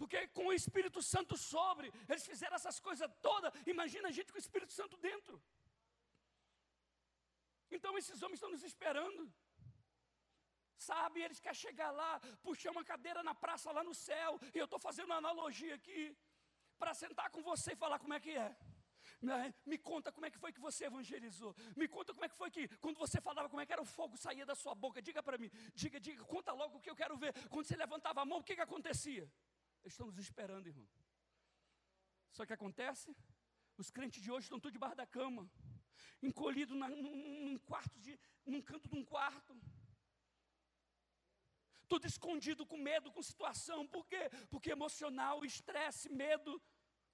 [0.00, 3.52] Porque com o Espírito Santo sobre, eles fizeram essas coisas todas.
[3.66, 5.40] Imagina a gente com o Espírito Santo dentro.
[7.70, 9.22] Então esses homens estão nos esperando.
[10.76, 14.38] Sabe, eles querem chegar lá, puxar uma cadeira na praça lá no céu.
[14.54, 16.16] E eu estou fazendo uma analogia aqui.
[16.78, 18.54] Para sentar com você e falar como é que é.
[19.64, 21.54] Me conta como é que foi que você evangelizou.
[21.76, 23.84] Me conta como é que foi que, quando você falava, como é que era o
[23.84, 25.00] fogo saía da sua boca.
[25.00, 27.32] Diga para mim, diga, diga, conta logo o que eu quero ver.
[27.48, 29.30] Quando você levantava a mão, o que, que acontecia?
[29.84, 30.88] Estamos esperando, irmão.
[32.32, 33.14] Só que acontece,
[33.76, 35.48] os crentes de hoje estão todos debaixo da cama,
[36.22, 39.54] encolhidos num, num quarto de, num canto de um quarto.
[41.86, 43.86] Tudo escondido com medo, com situação.
[43.86, 44.30] Por quê?
[44.50, 46.60] Porque emocional, estresse, medo,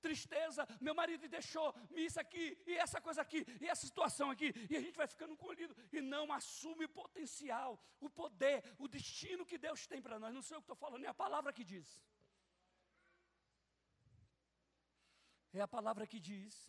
[0.01, 0.67] tristeza.
[0.81, 4.53] Meu marido deixou isso aqui, e essa coisa aqui, e essa situação aqui.
[4.71, 9.45] E a gente vai ficando encolhido e não assume o potencial, o poder, o destino
[9.45, 10.33] que Deus tem para nós.
[10.33, 12.01] Não sei o que estou falando, é a palavra que diz.
[15.53, 16.69] É a palavra que diz.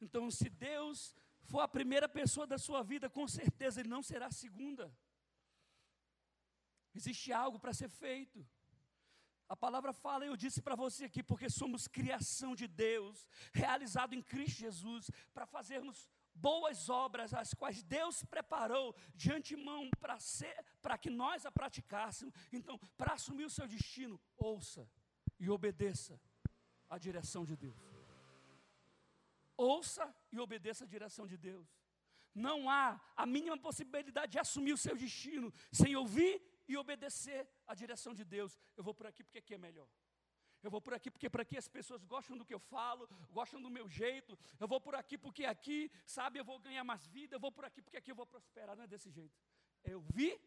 [0.00, 4.26] Então, se Deus for a primeira pessoa da sua vida, com certeza Ele não será
[4.26, 4.94] a segunda.
[6.94, 8.46] Existe algo para ser feito.
[9.48, 14.22] A palavra fala, eu disse para você aqui, porque somos criação de Deus, realizado em
[14.22, 19.90] Cristo Jesus, para fazermos boas obras, as quais Deus preparou de antemão
[20.80, 22.34] para que nós a praticássemos.
[22.52, 24.88] Então, para assumir o seu destino, ouça
[25.38, 26.18] e obedeça
[26.94, 27.80] a direção de Deus.
[29.56, 31.68] Ouça e obedeça a direção de Deus.
[32.34, 37.74] Não há a mínima possibilidade de assumir o seu destino sem ouvir e obedecer a
[37.74, 38.58] direção de Deus.
[38.76, 39.88] Eu vou por aqui porque aqui é melhor.
[40.62, 43.60] Eu vou por aqui porque por aqui as pessoas gostam do que eu falo, gostam
[43.60, 44.36] do meu jeito.
[44.58, 47.36] Eu vou por aqui porque aqui, sabe, eu vou ganhar mais vida.
[47.36, 48.74] Eu vou por aqui porque aqui eu vou prosperar.
[48.74, 49.38] Não é desse jeito.
[49.84, 50.40] Eu vi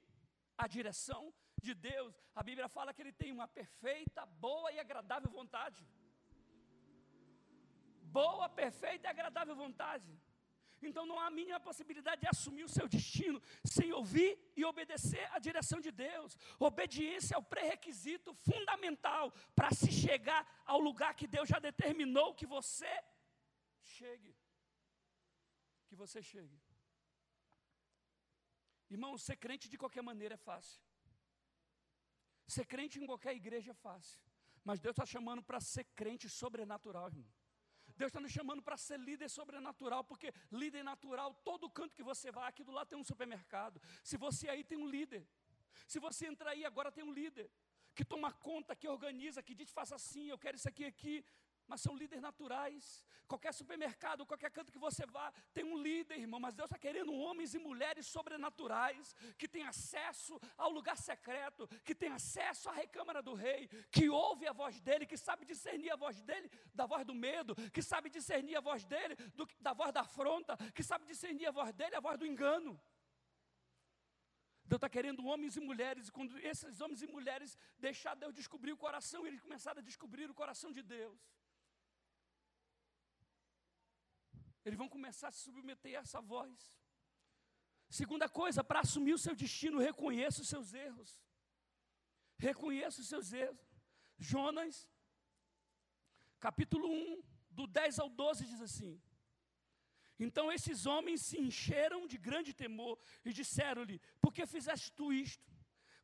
[0.57, 2.13] a direção de Deus.
[2.35, 5.87] A Bíblia fala que Ele tem uma perfeita, boa e agradável vontade
[8.17, 10.11] boa, perfeita e agradável vontade.
[10.87, 13.39] Então não há a mínima possibilidade de assumir o seu destino
[13.75, 16.37] sem ouvir e obedecer à direção de Deus.
[16.59, 22.45] Obediência é o pré-requisito fundamental para se chegar ao lugar que Deus já determinou que
[22.45, 22.93] você
[23.97, 24.35] chegue.
[25.87, 26.57] Que você chegue.
[28.89, 30.81] Irmão, ser crente de qualquer maneira é fácil.
[32.55, 34.21] Ser crente em qualquer igreja é fácil.
[34.63, 37.36] Mas Deus está chamando para ser crente sobrenatural, irmão.
[37.97, 42.31] Deus está nos chamando para ser líder sobrenatural, porque líder natural, todo canto que você
[42.31, 43.81] vai, aqui do lado tem um supermercado.
[44.03, 45.27] Se você aí tem um líder.
[45.87, 47.49] Se você entrar aí agora tem um líder
[47.95, 51.25] que toma conta, que organiza, que diz faça assim, eu quero isso aqui aqui
[51.67, 53.03] mas são líderes naturais.
[53.27, 56.39] Qualquer supermercado, qualquer canto que você vá, tem um líder, irmão.
[56.39, 61.93] Mas Deus está querendo homens e mulheres sobrenaturais, que têm acesso ao lugar secreto, que
[61.93, 65.95] têm acesso à recâmara do rei, que ouve a voz dele, que sabe discernir a
[65.95, 69.91] voz dele da voz do medo, que sabe discernir a voz dele do, da voz
[69.91, 72.79] da afronta, que sabe discernir a voz dele a voz do engano.
[74.67, 78.73] Deus está querendo homens e mulheres, e quando esses homens e mulheres deixar Deus descobrir
[78.73, 81.36] o coração, eles começaram a descobrir o coração de Deus.
[84.67, 86.53] Eles vão começar a se submeter a essa voz.
[87.89, 91.11] Segunda coisa, para assumir o seu destino, reconheça os seus erros.
[92.37, 93.65] Reconheça os seus erros.
[94.19, 94.75] Jonas,
[96.37, 99.01] capítulo 1, do 10 ao 12, diz assim:
[100.19, 105.49] Então esses homens se encheram de grande temor e disseram-lhe: Por que fizeste tu isto?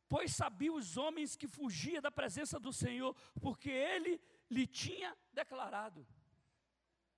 [0.08, 6.06] Pois sabia os homens que fugia da presença do Senhor, porque ele lhe tinha declarado.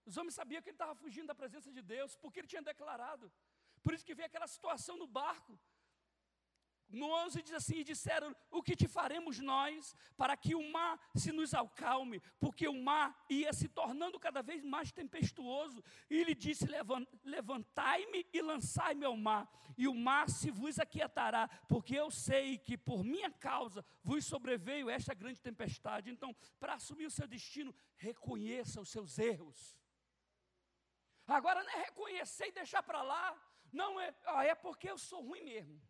[0.08, 3.30] Os homens sabiam que ele estava fugindo da presença de Deus, porque ele tinha declarado.
[3.82, 5.58] Por isso que veio aquela situação no barco.
[6.88, 11.00] No 11 diz assim: E disseram: O que te faremos nós para que o mar
[11.16, 12.20] se nos acalme?
[12.38, 15.82] Porque o mar ia se tornando cada vez mais tempestuoso.
[16.08, 16.66] E ele disse:
[17.24, 22.78] Levantai-me e lançai-me ao mar, e o mar se vos aquietará, porque eu sei que
[22.78, 26.10] por minha causa vos sobreveio esta grande tempestade.
[26.10, 29.76] Então, para assumir o seu destino, reconheça os seus erros.
[31.26, 33.36] Agora não é reconhecer e deixar para lá.
[33.72, 35.80] Não é, ah, é porque eu sou ruim mesmo.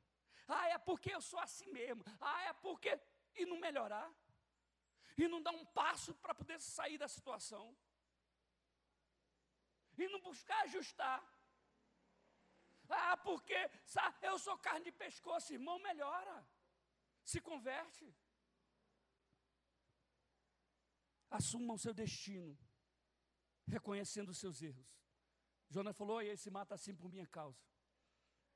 [0.48, 2.02] Ah, é porque eu sou assim mesmo.
[2.20, 2.98] Ah, é porque.
[3.34, 4.10] E não melhorar.
[5.18, 7.76] E não dar um passo para poder sair da situação.
[9.98, 11.22] E não buscar ajustar.
[12.88, 16.46] Ah, porque sabe, eu sou carne de pescoço, irmão, melhora.
[17.24, 18.14] Se converte.
[21.28, 22.56] Assuma o seu destino,
[23.66, 24.86] reconhecendo os seus erros.
[25.68, 27.58] Jonas falou: e esse mata assim por minha causa.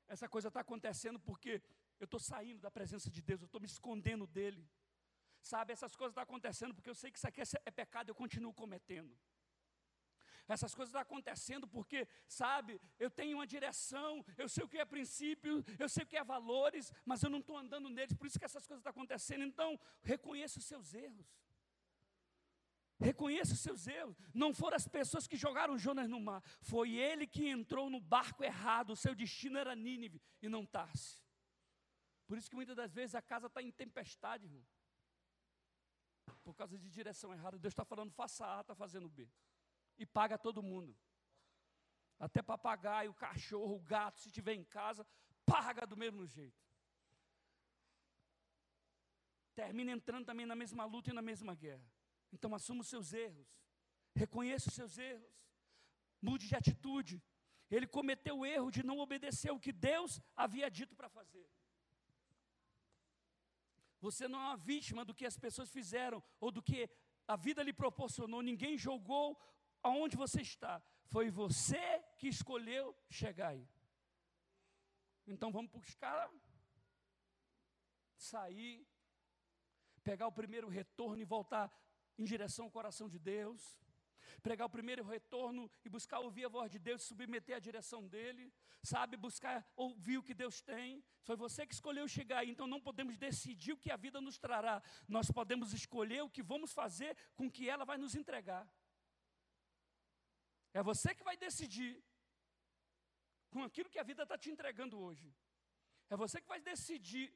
[0.07, 1.61] Essa coisa está acontecendo porque
[1.99, 4.67] eu estou saindo da presença de Deus, eu estou me escondendo dele.
[5.41, 8.15] Sabe, essas coisas estão acontecendo porque eu sei que isso aqui é, é pecado, eu
[8.15, 9.17] continuo cometendo.
[10.47, 14.85] Essas coisas estão acontecendo porque, sabe, eu tenho uma direção, eu sei o que é
[14.85, 18.37] princípio, eu sei o que é valores, mas eu não estou andando neles, por isso
[18.37, 19.43] que essas coisas estão acontecendo.
[19.43, 21.25] Então, reconheça os seus erros.
[23.01, 24.15] Reconheça os seus erros.
[24.31, 28.43] Não foram as pessoas que jogaram Jonas no mar, foi ele que entrou no barco
[28.43, 28.91] errado.
[28.91, 31.19] O seu destino era Nínive e não Tarse.
[32.27, 34.63] Por isso que muitas das vezes a casa está em tempestade, irmão.
[36.43, 37.57] Por causa de direção errada.
[37.57, 39.27] Deus está falando, faça A, está fazendo B.
[39.97, 40.95] E paga todo mundo.
[42.19, 45.05] Até papagaio, cachorro, gato, se estiver em casa,
[45.43, 46.63] paga do mesmo jeito.
[49.55, 51.83] Termina entrando também na mesma luta e na mesma guerra.
[52.31, 53.47] Então assuma os seus erros.
[54.15, 55.31] Reconheça os seus erros.
[56.21, 57.21] Mude de atitude.
[57.69, 61.47] Ele cometeu o erro de não obedecer o que Deus havia dito para fazer.
[63.99, 66.89] Você não é uma vítima do que as pessoas fizeram ou do que
[67.27, 68.41] a vida lhe proporcionou.
[68.41, 69.39] Ninguém jogou
[69.83, 70.81] aonde você está.
[71.05, 73.67] Foi você que escolheu chegar aí.
[75.27, 76.29] Então vamos buscar
[78.15, 78.85] sair,
[80.03, 81.71] pegar o primeiro retorno e voltar
[82.17, 83.81] em direção ao coração de Deus
[84.41, 88.53] pregar o primeiro retorno e buscar ouvir a voz de Deus, submeter à direção dele,
[88.83, 91.03] sabe, buscar ouvir o que Deus tem.
[91.23, 94.37] Foi você que escolheu chegar aí, então não podemos decidir o que a vida nos
[94.37, 98.67] trará, nós podemos escolher o que vamos fazer com que ela vai nos entregar.
[100.73, 102.01] É você que vai decidir
[103.49, 105.33] com aquilo que a vida está te entregando hoje.
[106.09, 107.33] É você que vai decidir,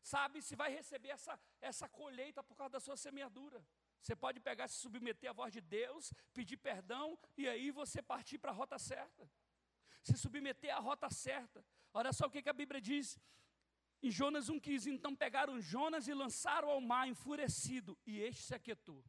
[0.00, 3.64] sabe, se vai receber essa, essa colheita por causa da sua semeadura.
[4.02, 8.38] Você pode pegar, se submeter à voz de Deus, pedir perdão e aí você partir
[8.38, 9.30] para a rota certa.
[10.02, 11.64] Se submeter à rota certa.
[11.92, 13.18] Olha só o que, que a Bíblia diz
[14.02, 19.04] em Jonas 1,15: Então pegaram Jonas e lançaram ao mar enfurecido, e este se aquietou.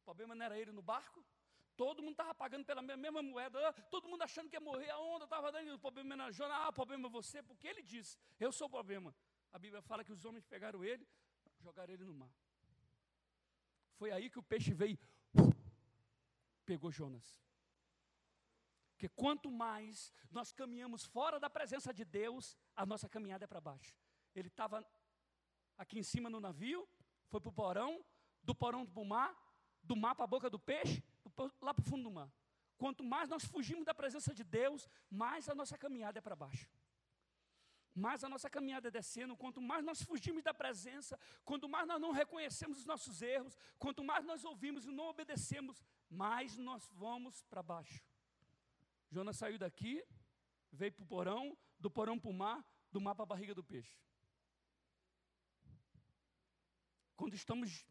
[0.00, 1.24] O problema não era ele no barco?
[1.74, 4.98] Todo mundo estava pagando pela mesma moeda, ah, todo mundo achando que ia morrer, a
[4.98, 8.18] onda estava dando, o problema era Jonas, ah, o problema é você, porque ele disse,
[8.38, 9.14] eu sou o problema.
[9.52, 11.06] A Bíblia fala que os homens pegaram ele,
[11.60, 12.30] jogaram ele no mar.
[14.02, 14.98] Foi aí que o peixe veio,
[16.66, 17.38] pegou Jonas.
[18.90, 23.60] Porque quanto mais nós caminhamos fora da presença de Deus, a nossa caminhada é para
[23.60, 23.96] baixo.
[24.34, 24.84] Ele estava
[25.78, 26.88] aqui em cima no navio,
[27.28, 28.04] foi para o porão,
[28.42, 29.32] do porão para o mar,
[29.84, 31.00] do mar para a boca do peixe,
[31.60, 32.28] lá para o fundo do mar.
[32.76, 36.68] Quanto mais nós fugimos da presença de Deus, mais a nossa caminhada é para baixo
[37.94, 42.00] mais a nossa caminhada é descendo, quanto mais nós fugimos da presença, quanto mais nós
[42.00, 47.42] não reconhecemos os nossos erros, quanto mais nós ouvimos e não obedecemos, mais nós vamos
[47.44, 48.02] para baixo.
[49.10, 50.02] Jonas saiu daqui,
[50.72, 53.62] veio para o porão, do porão para o mar, do mar para a barriga do
[53.62, 53.98] peixe.
[57.14, 57.84] Quando estamos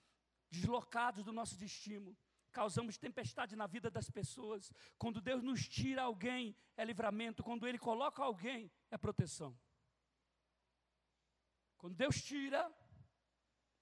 [0.49, 2.17] deslocados do nosso destino,
[2.51, 4.73] causamos tempestade na vida das pessoas.
[4.97, 7.43] Quando Deus nos tira alguém, é livramento.
[7.43, 9.57] Quando Ele coloca alguém, é proteção.
[11.81, 12.61] Quando Deus tira,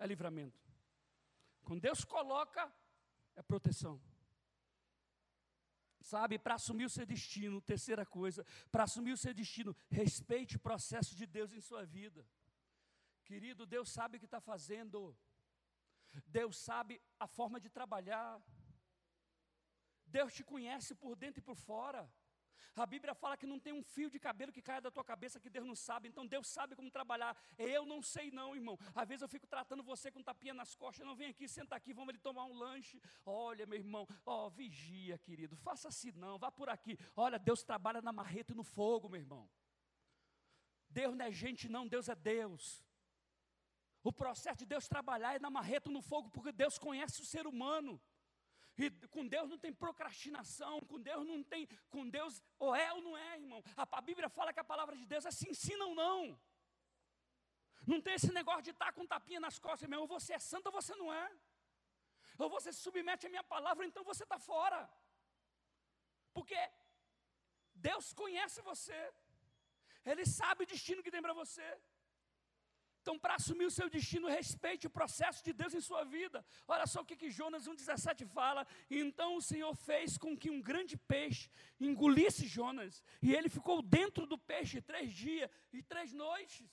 [0.01, 0.57] é livramento.
[1.65, 2.73] Quando Deus coloca,
[3.35, 4.01] é proteção.
[5.99, 10.61] Sabe, para assumir o seu destino, terceira coisa, para assumir o seu destino, respeite o
[10.61, 12.25] processo de Deus em sua vida.
[13.25, 15.13] Querido, Deus sabe o que está fazendo,
[16.25, 18.41] Deus sabe a forma de trabalhar,
[20.05, 22.09] Deus te conhece por dentro e por fora.
[22.75, 25.39] A Bíblia fala que não tem um fio de cabelo que caia da tua cabeça
[25.39, 26.07] que Deus não sabe.
[26.07, 27.35] Então Deus sabe como trabalhar.
[27.57, 28.77] Eu não sei não, irmão.
[28.95, 31.05] Às vezes eu fico tratando você com tapinha nas costas.
[31.05, 33.01] Não vem aqui, senta aqui, vamos ali tomar um lanche.
[33.25, 35.55] Olha, meu irmão, ó, oh, vigia, querido.
[35.57, 36.97] Faça assim não, vá por aqui.
[37.15, 39.49] Olha, Deus trabalha na marreta e no fogo, meu irmão.
[40.89, 42.83] Deus não é gente não, Deus é Deus.
[44.01, 47.45] O processo de Deus trabalhar é na marreta no fogo, porque Deus conhece o ser
[47.45, 48.01] humano.
[48.83, 53.01] E com Deus não tem procrastinação, com Deus não tem, com Deus ou é ou
[53.07, 53.61] não é, irmão.
[53.75, 56.39] A, a Bíblia fala que a palavra de Deus é se ensina ou não.
[57.91, 60.01] Não tem esse negócio de estar com tapinha nas costas, irmão.
[60.01, 61.27] Ou você é santo ou você não é.
[62.37, 64.79] Ou você se submete à minha palavra, então você está fora.
[66.33, 66.59] Porque
[67.87, 68.99] Deus conhece você.
[70.05, 71.67] Ele sabe o destino que tem para você.
[73.01, 76.45] Então, para assumir o seu destino, respeite o processo de Deus em sua vida.
[76.67, 78.65] Olha só o que, que Jonas 1,17 fala.
[78.89, 83.03] Então o Senhor fez com que um grande peixe engolisse Jonas.
[83.21, 86.69] E ele ficou dentro do peixe três dias e três noites.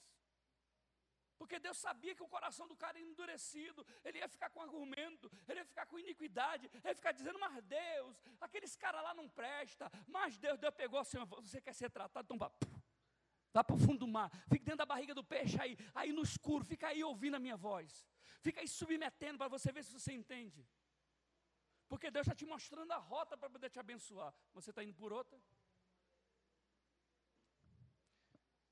[1.39, 5.31] Porque Deus sabia que o coração do cara ia endurecido, ele ia ficar com argumento,
[5.49, 9.29] ele ia ficar com iniquidade, ele ia ficar dizendo, mas Deus, aqueles caras lá não
[9.29, 12.51] presta, mas Deus, Deus pegou assim, você quer ser tratado, então
[13.57, 16.23] vá, para o fundo do mar, fique dentro da barriga do peixe aí, aí no
[16.31, 18.07] escuro, fica aí ouvindo a minha voz.
[18.47, 20.61] Fica aí submetendo para você ver se você entende.
[21.89, 24.33] Porque Deus está te mostrando a rota para poder te abençoar.
[24.53, 25.41] Você está indo por outra?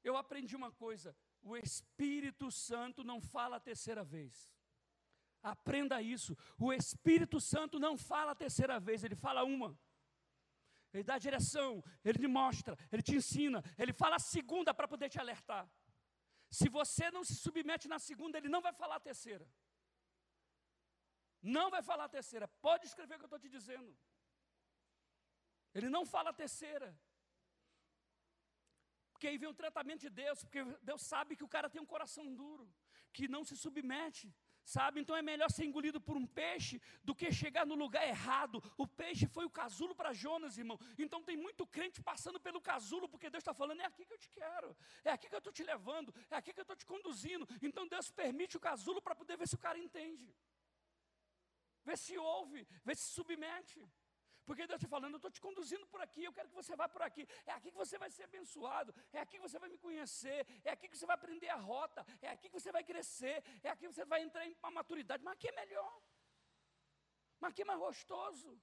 [0.02, 4.52] Eu aprendi uma coisa: o Espírito Santo não fala a terceira vez.
[5.42, 6.36] Aprenda isso.
[6.58, 9.78] O Espírito Santo não fala a terceira vez, ele fala uma.
[10.94, 11.70] Ele dá direção,
[12.04, 15.64] ele te mostra, ele te ensina, ele fala a segunda para poder te alertar.
[16.58, 19.46] Se você não se submete na segunda, ele não vai falar a terceira.
[21.56, 22.46] Não vai falar a terceira.
[22.66, 23.90] Pode escrever o que eu estou te dizendo.
[25.74, 26.88] Ele não fala a terceira.
[29.12, 31.92] Porque aí vem o tratamento de Deus, porque Deus sabe que o cara tem um
[31.94, 32.64] coração duro,
[33.12, 34.26] que não se submete.
[34.64, 35.00] Sabe?
[35.00, 38.62] Então é melhor ser engolido por um peixe do que chegar no lugar errado.
[38.78, 40.78] O peixe foi o casulo para Jonas, irmão.
[40.98, 44.18] Então tem muito crente passando pelo casulo, porque Deus está falando: é aqui que eu
[44.18, 46.86] te quero, é aqui que eu estou te levando, é aqui que eu estou te
[46.86, 47.46] conduzindo.
[47.60, 50.34] Então Deus permite o casulo para poder ver se o cara entende,
[51.84, 53.86] ver se ouve, ver se submete.
[54.46, 56.88] Porque Deus está falando, eu estou te conduzindo por aqui, eu quero que você vá
[56.88, 57.26] por aqui.
[57.46, 60.70] É aqui que você vai ser abençoado, é aqui que você vai me conhecer, é
[60.70, 63.86] aqui que você vai aprender a rota, é aqui que você vai crescer, é aqui
[63.86, 65.22] que você vai entrar em uma maturidade.
[65.22, 66.02] Mas aqui é melhor,
[67.40, 68.60] mas aqui é mais gostoso,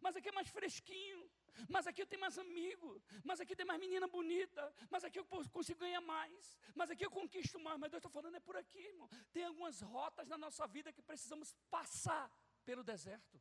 [0.00, 1.30] mas aqui é mais fresquinho,
[1.68, 5.24] mas aqui eu tenho mais amigo, mas aqui tem mais menina bonita, mas aqui eu
[5.24, 7.78] consigo ganhar mais, mas aqui eu conquisto mais.
[7.78, 9.08] Mas Deus está falando, é por aqui, irmão.
[9.32, 12.30] Tem algumas rotas na nossa vida que precisamos passar
[12.64, 13.40] pelo deserto.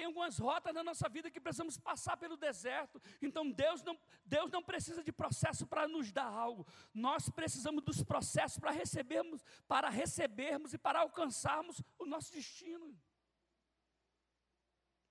[0.00, 2.98] Tem algumas rotas na nossa vida que precisamos passar pelo deserto.
[3.20, 6.66] Então Deus não, Deus não precisa de processo para nos dar algo.
[6.94, 12.98] Nós precisamos dos processos para recebermos, para recebermos e para alcançarmos o nosso destino.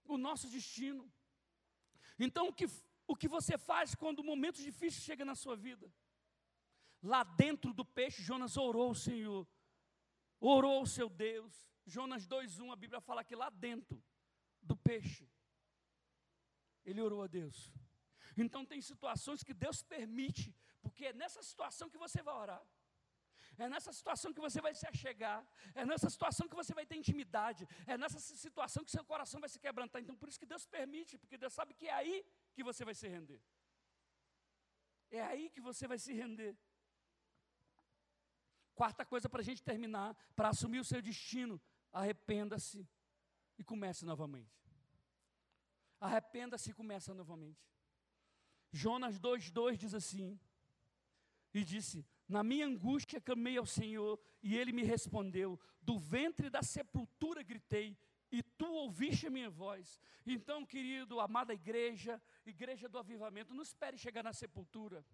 [0.05, 1.07] O nosso destino.
[2.17, 2.65] Então o que,
[3.05, 5.93] o que você faz quando momentos difíceis chegam na sua vida?
[7.03, 9.47] Lá dentro do peixe, Jonas orou ao Senhor.
[10.39, 11.69] Orou ao seu Deus.
[11.85, 14.03] Jonas 2:1, a Bíblia fala que lá dentro
[14.61, 15.29] do peixe.
[16.85, 17.71] Ele orou a Deus.
[18.37, 22.65] Então tem situações que Deus permite, porque é nessa situação que você vai orar.
[23.57, 25.45] É nessa situação que você vai se achegar.
[25.75, 27.67] É nessa situação que você vai ter intimidade.
[27.85, 30.01] É nessa situação que seu coração vai se quebrantar.
[30.01, 32.95] Então, por isso que Deus permite, porque Deus sabe que é aí que você vai
[32.95, 33.41] se render.
[35.11, 36.57] É aí que você vai se render.
[38.75, 42.87] Quarta coisa para a gente terminar, para assumir o seu destino, arrependa-se
[43.59, 44.57] e comece novamente.
[45.99, 47.69] Arrependa-se e começa novamente.
[48.71, 50.39] Jonas 2,2 diz assim:
[51.53, 56.63] E disse: Na minha angústia clamei ao Senhor, e ele me respondeu: Do ventre da
[56.63, 57.97] sepultura gritei,
[58.31, 59.99] e tu ouviste a minha voz.
[60.25, 65.05] Então, querido, amada igreja, igreja do avivamento, não espere chegar na sepultura.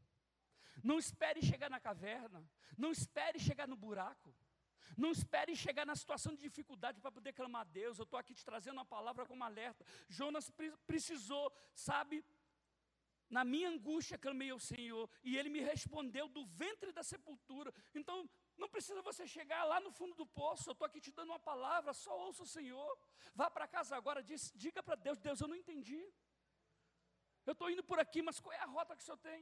[0.84, 2.48] Não espere chegar na caverna.
[2.78, 4.36] Não espere chegar no buraco.
[4.98, 7.98] Não espere chegar na situação de dificuldade para poder clamar a Deus.
[7.98, 9.86] Eu estou aqui te trazendo uma palavra como alerta.
[10.08, 10.52] Jonas
[10.88, 12.24] precisou, sabe,
[13.30, 17.74] Na minha angústia clamei ao Senhor e Ele me respondeu do ventre da sepultura.
[17.94, 20.70] Então, não precisa você chegar lá no fundo do poço.
[20.70, 22.98] Eu estou aqui te dando uma palavra, só ouça o Senhor.
[23.34, 26.02] Vá para casa agora, diz, diga para Deus: Deus, eu não entendi.
[27.46, 29.42] Eu estou indo por aqui, mas qual é a rota que o Senhor tem?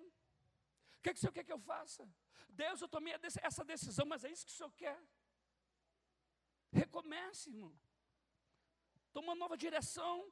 [0.98, 2.08] O que, que o Senhor quer que eu faça?
[2.50, 5.00] Deus, eu tomei essa decisão, mas é isso que o Senhor quer.
[6.74, 7.74] Recomece, irmão.
[9.14, 10.32] Toma uma nova direção.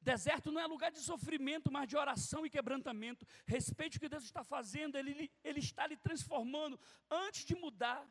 [0.00, 3.26] Deserto não é lugar de sofrimento, mas de oração e quebrantamento.
[3.46, 8.02] Respeite o que Deus está fazendo, Ele, Ele está lhe transformando antes de mudar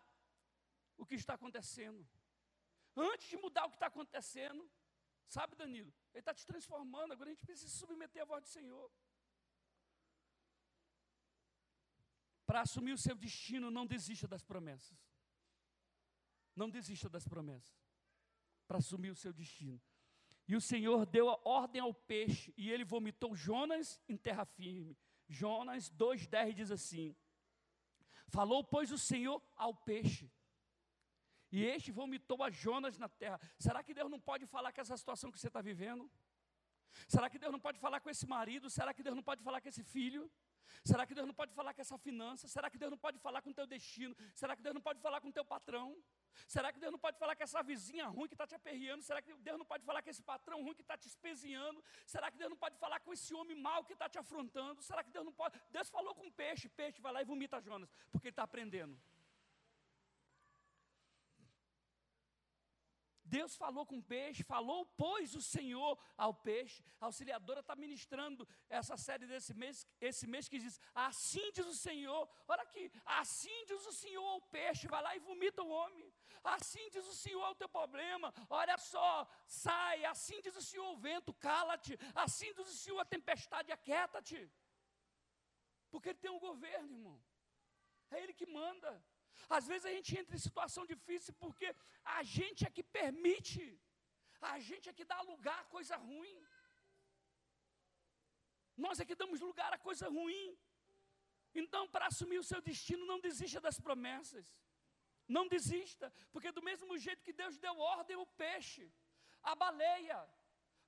[0.97, 2.07] o que está acontecendo.
[2.95, 4.70] Antes de mudar o que está acontecendo,
[5.28, 5.91] sabe, Danilo?
[6.14, 8.91] Ele está te transformando, agora a gente precisa se submeter à voz do Senhor.
[12.45, 15.09] Para assumir o seu destino, não desista das promessas.
[16.60, 17.78] Não desista das promessas.
[18.68, 19.82] Para assumir o seu destino.
[20.47, 24.97] E o Senhor deu a ordem ao peixe, e ele vomitou Jonas em terra firme.
[25.28, 27.16] Jonas 2,10 diz assim:
[28.28, 30.30] Falou, pois, o Senhor ao peixe,
[31.51, 33.39] e este vomitou a Jonas na terra.
[33.57, 36.12] Será que Deus não pode falar com essa situação que você está vivendo?
[37.07, 38.70] Será que Deus não pode falar com esse marido?
[38.70, 40.30] Será que Deus não pode falar com esse filho?
[40.84, 42.47] Será que Deus não pode falar com essa finança?
[42.47, 44.16] Será que Deus não pode falar com o teu destino?
[44.34, 45.95] Será que Deus não pode falar com o teu patrão?
[46.47, 49.03] Será que Deus não pode falar com essa vizinha ruim que está te aperreando?
[49.03, 51.84] Será que Deus não pode falar com esse patrão ruim que está te espezinhando?
[52.05, 54.82] Será que Deus não pode falar com esse homem mau que está te afrontando?
[54.82, 55.60] Será que Deus não pode?
[55.70, 58.97] Deus falou com peixe, peixe vai lá e vomita Jonas, porque ele está aprendendo.
[63.36, 66.84] Deus falou com o peixe, falou, pois, o Senhor ao peixe.
[67.00, 68.48] A auxiliadora está ministrando
[68.80, 73.58] essa série desse mês, esse mês que diz: Assim diz o Senhor, olha aqui, assim
[73.66, 76.08] diz o Senhor ao peixe, vai lá e vomita o homem.
[76.44, 80.98] Assim diz o Senhor ao teu problema, olha só, sai, assim diz o Senhor ao
[80.98, 84.42] vento, cala-te, assim diz o Senhor a tempestade, aquieta-te.
[85.92, 87.22] Porque Ele tem um governo, irmão,
[88.12, 88.92] é Ele que manda.
[89.58, 91.68] Às vezes a gente entra em situação difícil porque
[92.18, 93.64] a gente é que permite,
[94.42, 96.40] a gente é que dá lugar a coisa ruim.
[98.86, 100.58] Nós é que damos lugar a coisa ruim.
[101.62, 104.46] Então, para assumir o seu destino, não desista das promessas.
[105.36, 108.92] Não desista, porque do mesmo jeito que Deus deu ordem ao peixe,
[109.44, 110.20] a baleia,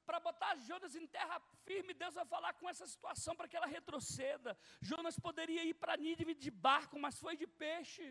[0.06, 3.68] para botar Jonas em terra firme, Deus vai falar com essa situação para que ela
[3.68, 4.58] retroceda.
[4.82, 8.08] Jonas poderia ir para Nínive de barco, mas foi de peixe.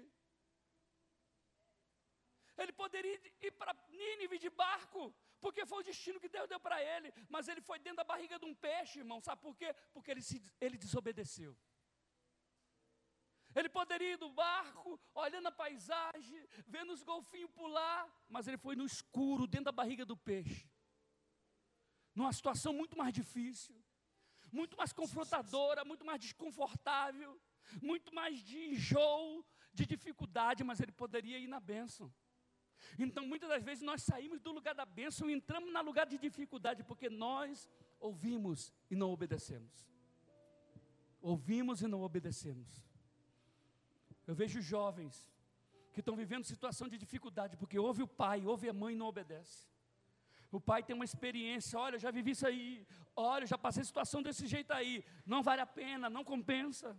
[2.62, 5.02] Ele poderia ir para Nínive de barco,
[5.40, 8.38] porque foi o destino que Deus deu para ele, mas ele foi dentro da barriga
[8.38, 9.20] de um peixe, irmão.
[9.20, 9.74] Sabe por quê?
[9.94, 11.56] Porque ele, se, ele desobedeceu.
[13.54, 18.76] Ele poderia ir do barco, olhando a paisagem, vendo os golfinhos pular, mas ele foi
[18.76, 20.68] no escuro, dentro da barriga do peixe.
[22.14, 23.74] Numa situação muito mais difícil,
[24.52, 27.40] muito mais confrontadora, muito mais desconfortável,
[27.80, 32.12] muito mais de enjoo, de dificuldade, mas ele poderia ir na bênção.
[32.99, 36.18] Então, muitas das vezes nós saímos do lugar da bênção e entramos no lugar de
[36.18, 37.68] dificuldade, porque nós
[37.99, 39.89] ouvimos e não obedecemos.
[41.20, 42.83] Ouvimos e não obedecemos.
[44.26, 45.31] Eu vejo jovens
[45.93, 49.07] que estão vivendo situação de dificuldade, porque ouve o pai, ouve a mãe e não
[49.07, 49.68] obedece.
[50.51, 53.85] O pai tem uma experiência, olha, eu já vivi isso aí, olha, eu já passei
[53.85, 56.97] situação desse jeito aí, não vale a pena, não compensa.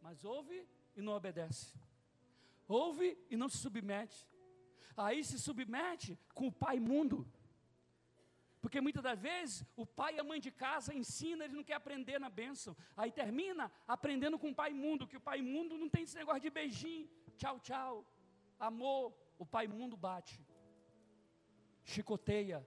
[0.00, 0.66] Mas ouve
[0.96, 1.74] e não obedece
[2.70, 4.28] ouve e não se submete.
[4.96, 7.18] Aí se submete com o pai mundo.
[8.60, 11.74] Porque muitas das vezes o pai e a mãe de casa ensina, ele não quer
[11.74, 12.76] aprender na bênção.
[12.96, 16.42] Aí termina aprendendo com o pai mundo, que o pai mundo não tem esse negócio
[16.42, 17.08] de beijinho,
[17.38, 18.04] tchau, tchau,
[18.58, 19.14] amor.
[19.38, 20.38] O pai mundo bate,
[21.82, 22.58] chicoteia,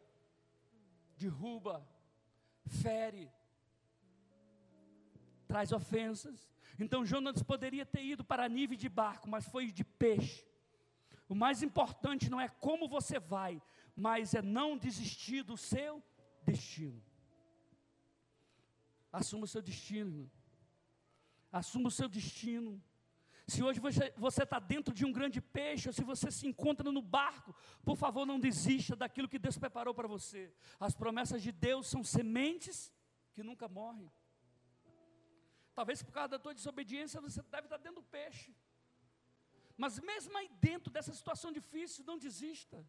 [1.16, 1.88] derruba,
[2.82, 3.32] fere,
[5.54, 6.50] traz ofensas.
[6.80, 10.44] Então Jonas poderia ter ido para Nível de barco, mas foi de peixe.
[11.30, 13.62] O mais importante não é como você vai,
[13.96, 16.02] mas é não desistir do seu
[16.44, 17.00] destino.
[19.12, 20.20] Assuma o seu destino.
[21.52, 22.82] Assuma o seu destino.
[23.46, 23.80] Se hoje
[24.18, 27.96] você está dentro de um grande peixe, ou se você se encontra no barco, por
[27.96, 30.52] favor, não desista daquilo que Deus preparou para você.
[30.80, 32.92] As promessas de Deus são sementes
[33.34, 34.12] que nunca morrem.
[35.76, 38.56] Talvez por causa da tua desobediência você deve estar dentro do peixe.
[39.76, 42.86] Mas mesmo aí dentro dessa situação difícil, não desista.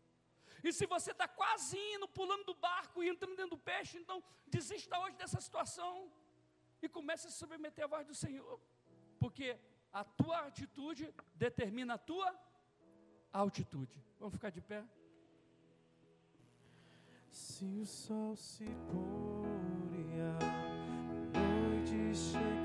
[0.63, 4.23] E se você está quase indo, pulando do barco e entrando dentro do peixe, então
[4.47, 6.13] desista hoje dessa situação
[6.83, 8.61] e comece a se submeter à voz do Senhor.
[9.19, 9.59] Porque
[9.93, 12.31] a tua atitude determina a tua
[13.33, 13.99] altitude.
[14.19, 14.85] Vamos ficar de pé?
[17.31, 19.45] Se o sol se pôr
[21.85, 22.64] Tu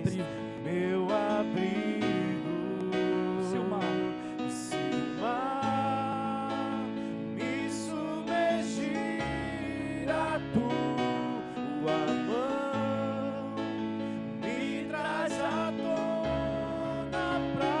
[0.00, 0.24] abrigo.
[0.64, 2.90] meu abrigo.
[3.48, 3.82] Se o mar
[4.50, 6.84] Se o mar
[7.34, 9.22] me submergir,
[10.08, 13.56] a tua mão
[14.40, 17.72] me traz à tona pra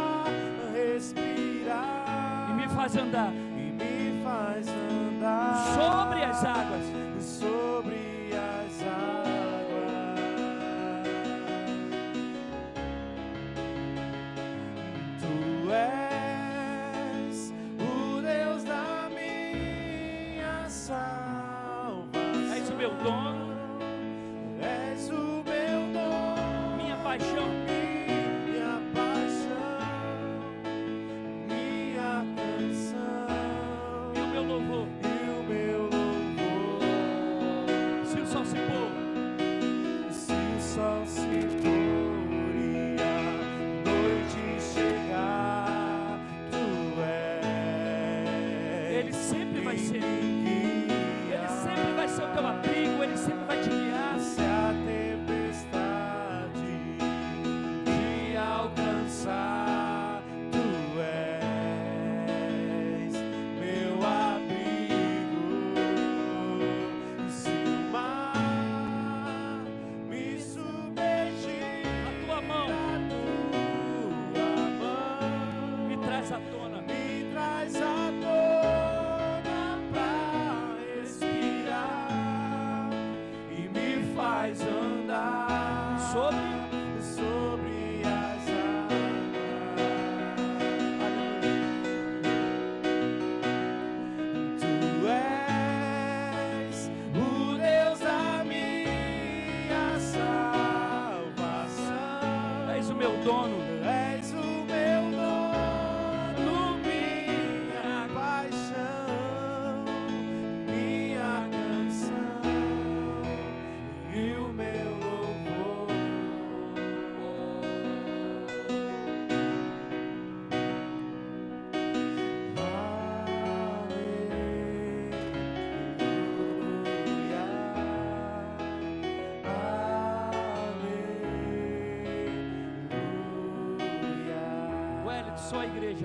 [0.72, 3.32] respirar e me faz andar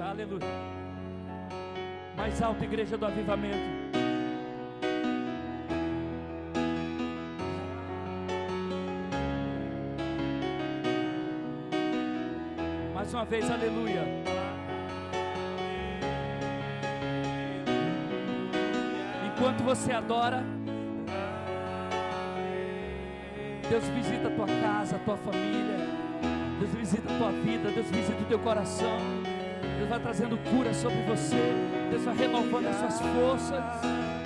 [0.09, 0.47] aleluia.
[2.15, 3.57] Mais alta, igreja do avivamento.
[12.93, 14.03] Mais uma vez, aleluia.
[19.25, 20.43] Enquanto você adora,
[23.69, 25.73] Deus visita a tua casa, a tua família.
[26.59, 28.97] Deus visita a tua vida, Deus visita o teu coração.
[29.77, 31.53] Deus vai trazendo cura sobre você.
[31.89, 34.22] Deus vai renovando as suas forças.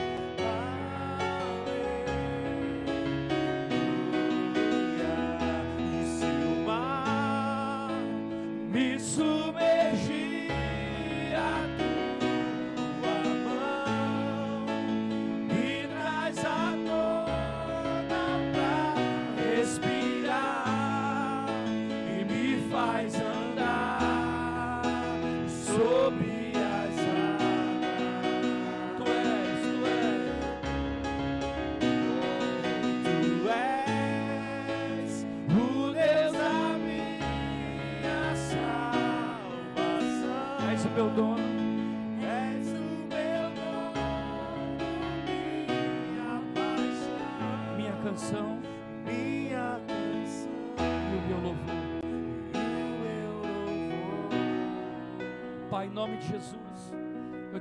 [56.18, 56.57] Nome de Jesus,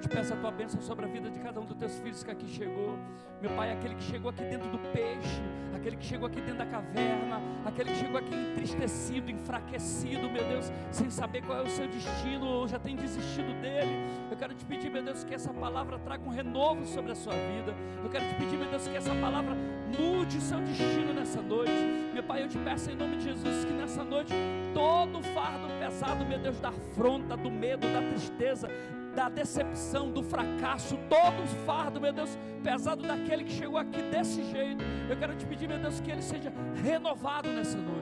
[0.06, 2.30] te peço a tua bênção sobre a vida de cada um dos teus filhos que
[2.30, 2.96] aqui chegou.
[3.42, 5.42] Meu Pai, aquele que chegou aqui dentro do peixe,
[5.74, 10.70] aquele que chegou aqui dentro da caverna, aquele que chegou aqui entristecido, enfraquecido, meu Deus,
[10.90, 13.96] sem saber qual é o seu destino, ou já tem desistido dele.
[14.30, 17.32] Eu quero te pedir, meu Deus, que essa palavra traga um renovo sobre a sua
[17.32, 17.74] vida.
[18.02, 19.54] Eu quero te pedir, meu Deus, que essa palavra
[19.98, 21.72] mude o seu destino nessa noite.
[22.14, 24.32] Meu Pai, eu te peço em nome de Jesus que nessa noite
[24.72, 28.68] todo fardo pesado, meu Deus, da afronta, do medo, da tristeza,
[29.16, 34.44] da decepção, do fracasso, todo o fardo, meu Deus, pesado daquele que chegou aqui desse
[34.44, 34.84] jeito.
[35.08, 36.52] Eu quero te pedir, meu Deus, que ele seja
[36.84, 37.95] renovado nessa noite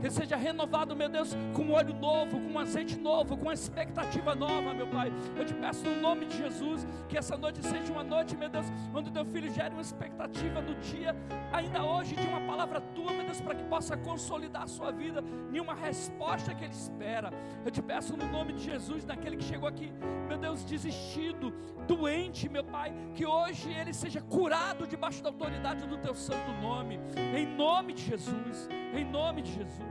[0.00, 3.54] que seja renovado, meu Deus, com um olho novo, com um azeite novo, com uma
[3.54, 5.12] expectativa nova, meu Pai.
[5.36, 8.66] Eu te peço no nome de Jesus, que essa noite seja uma noite, meu Deus,
[8.94, 11.14] onde teu filho gere uma expectativa no dia,
[11.52, 15.22] ainda hoje, de uma palavra tua, meu Deus, para que possa consolidar a sua vida,
[15.52, 17.30] em uma resposta que ele espera.
[17.64, 19.92] Eu te peço no nome de Jesus, naquele que chegou aqui,
[20.28, 21.52] meu Deus, desistido,
[21.86, 26.98] doente, meu Pai, que hoje ele seja curado debaixo da autoridade do teu santo nome,
[27.36, 29.89] em nome de Jesus, em nome de Jesus.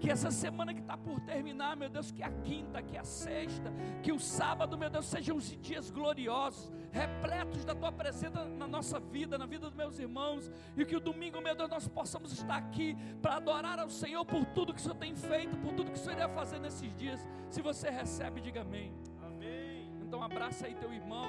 [0.00, 3.72] Que essa semana que está por terminar, meu Deus, que a quinta, que a sexta,
[4.02, 9.00] que o sábado, meu Deus, sejam os dias gloriosos, repletos da tua presença na nossa
[9.00, 12.56] vida, na vida dos meus irmãos, e que o domingo, meu Deus, nós possamos estar
[12.56, 15.98] aqui para adorar ao Senhor por tudo que o Senhor tem feito, por tudo que
[15.98, 17.26] o Senhor irá fazer nesses dias.
[17.50, 18.94] Se você recebe, diga amém.
[19.20, 19.92] Amém.
[20.00, 21.28] Então abraça aí teu irmão,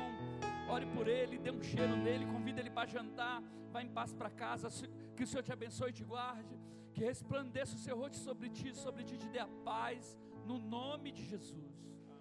[0.70, 3.42] ore por ele, dê um cheiro nele, convida ele para jantar,
[3.72, 4.70] vá em paz para casa,
[5.16, 6.69] que o Senhor te abençoe e te guarde
[7.00, 11.14] que resplandeça o seu rosto sobre ti, sobre ti te dê a paz, no nome
[11.14, 11.74] de Jesus.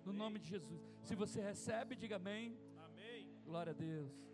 [0.07, 0.81] No nome de Jesus.
[1.03, 2.57] Se você recebe, diga amém.
[2.77, 3.29] Amém.
[3.45, 4.28] Glória a Deus.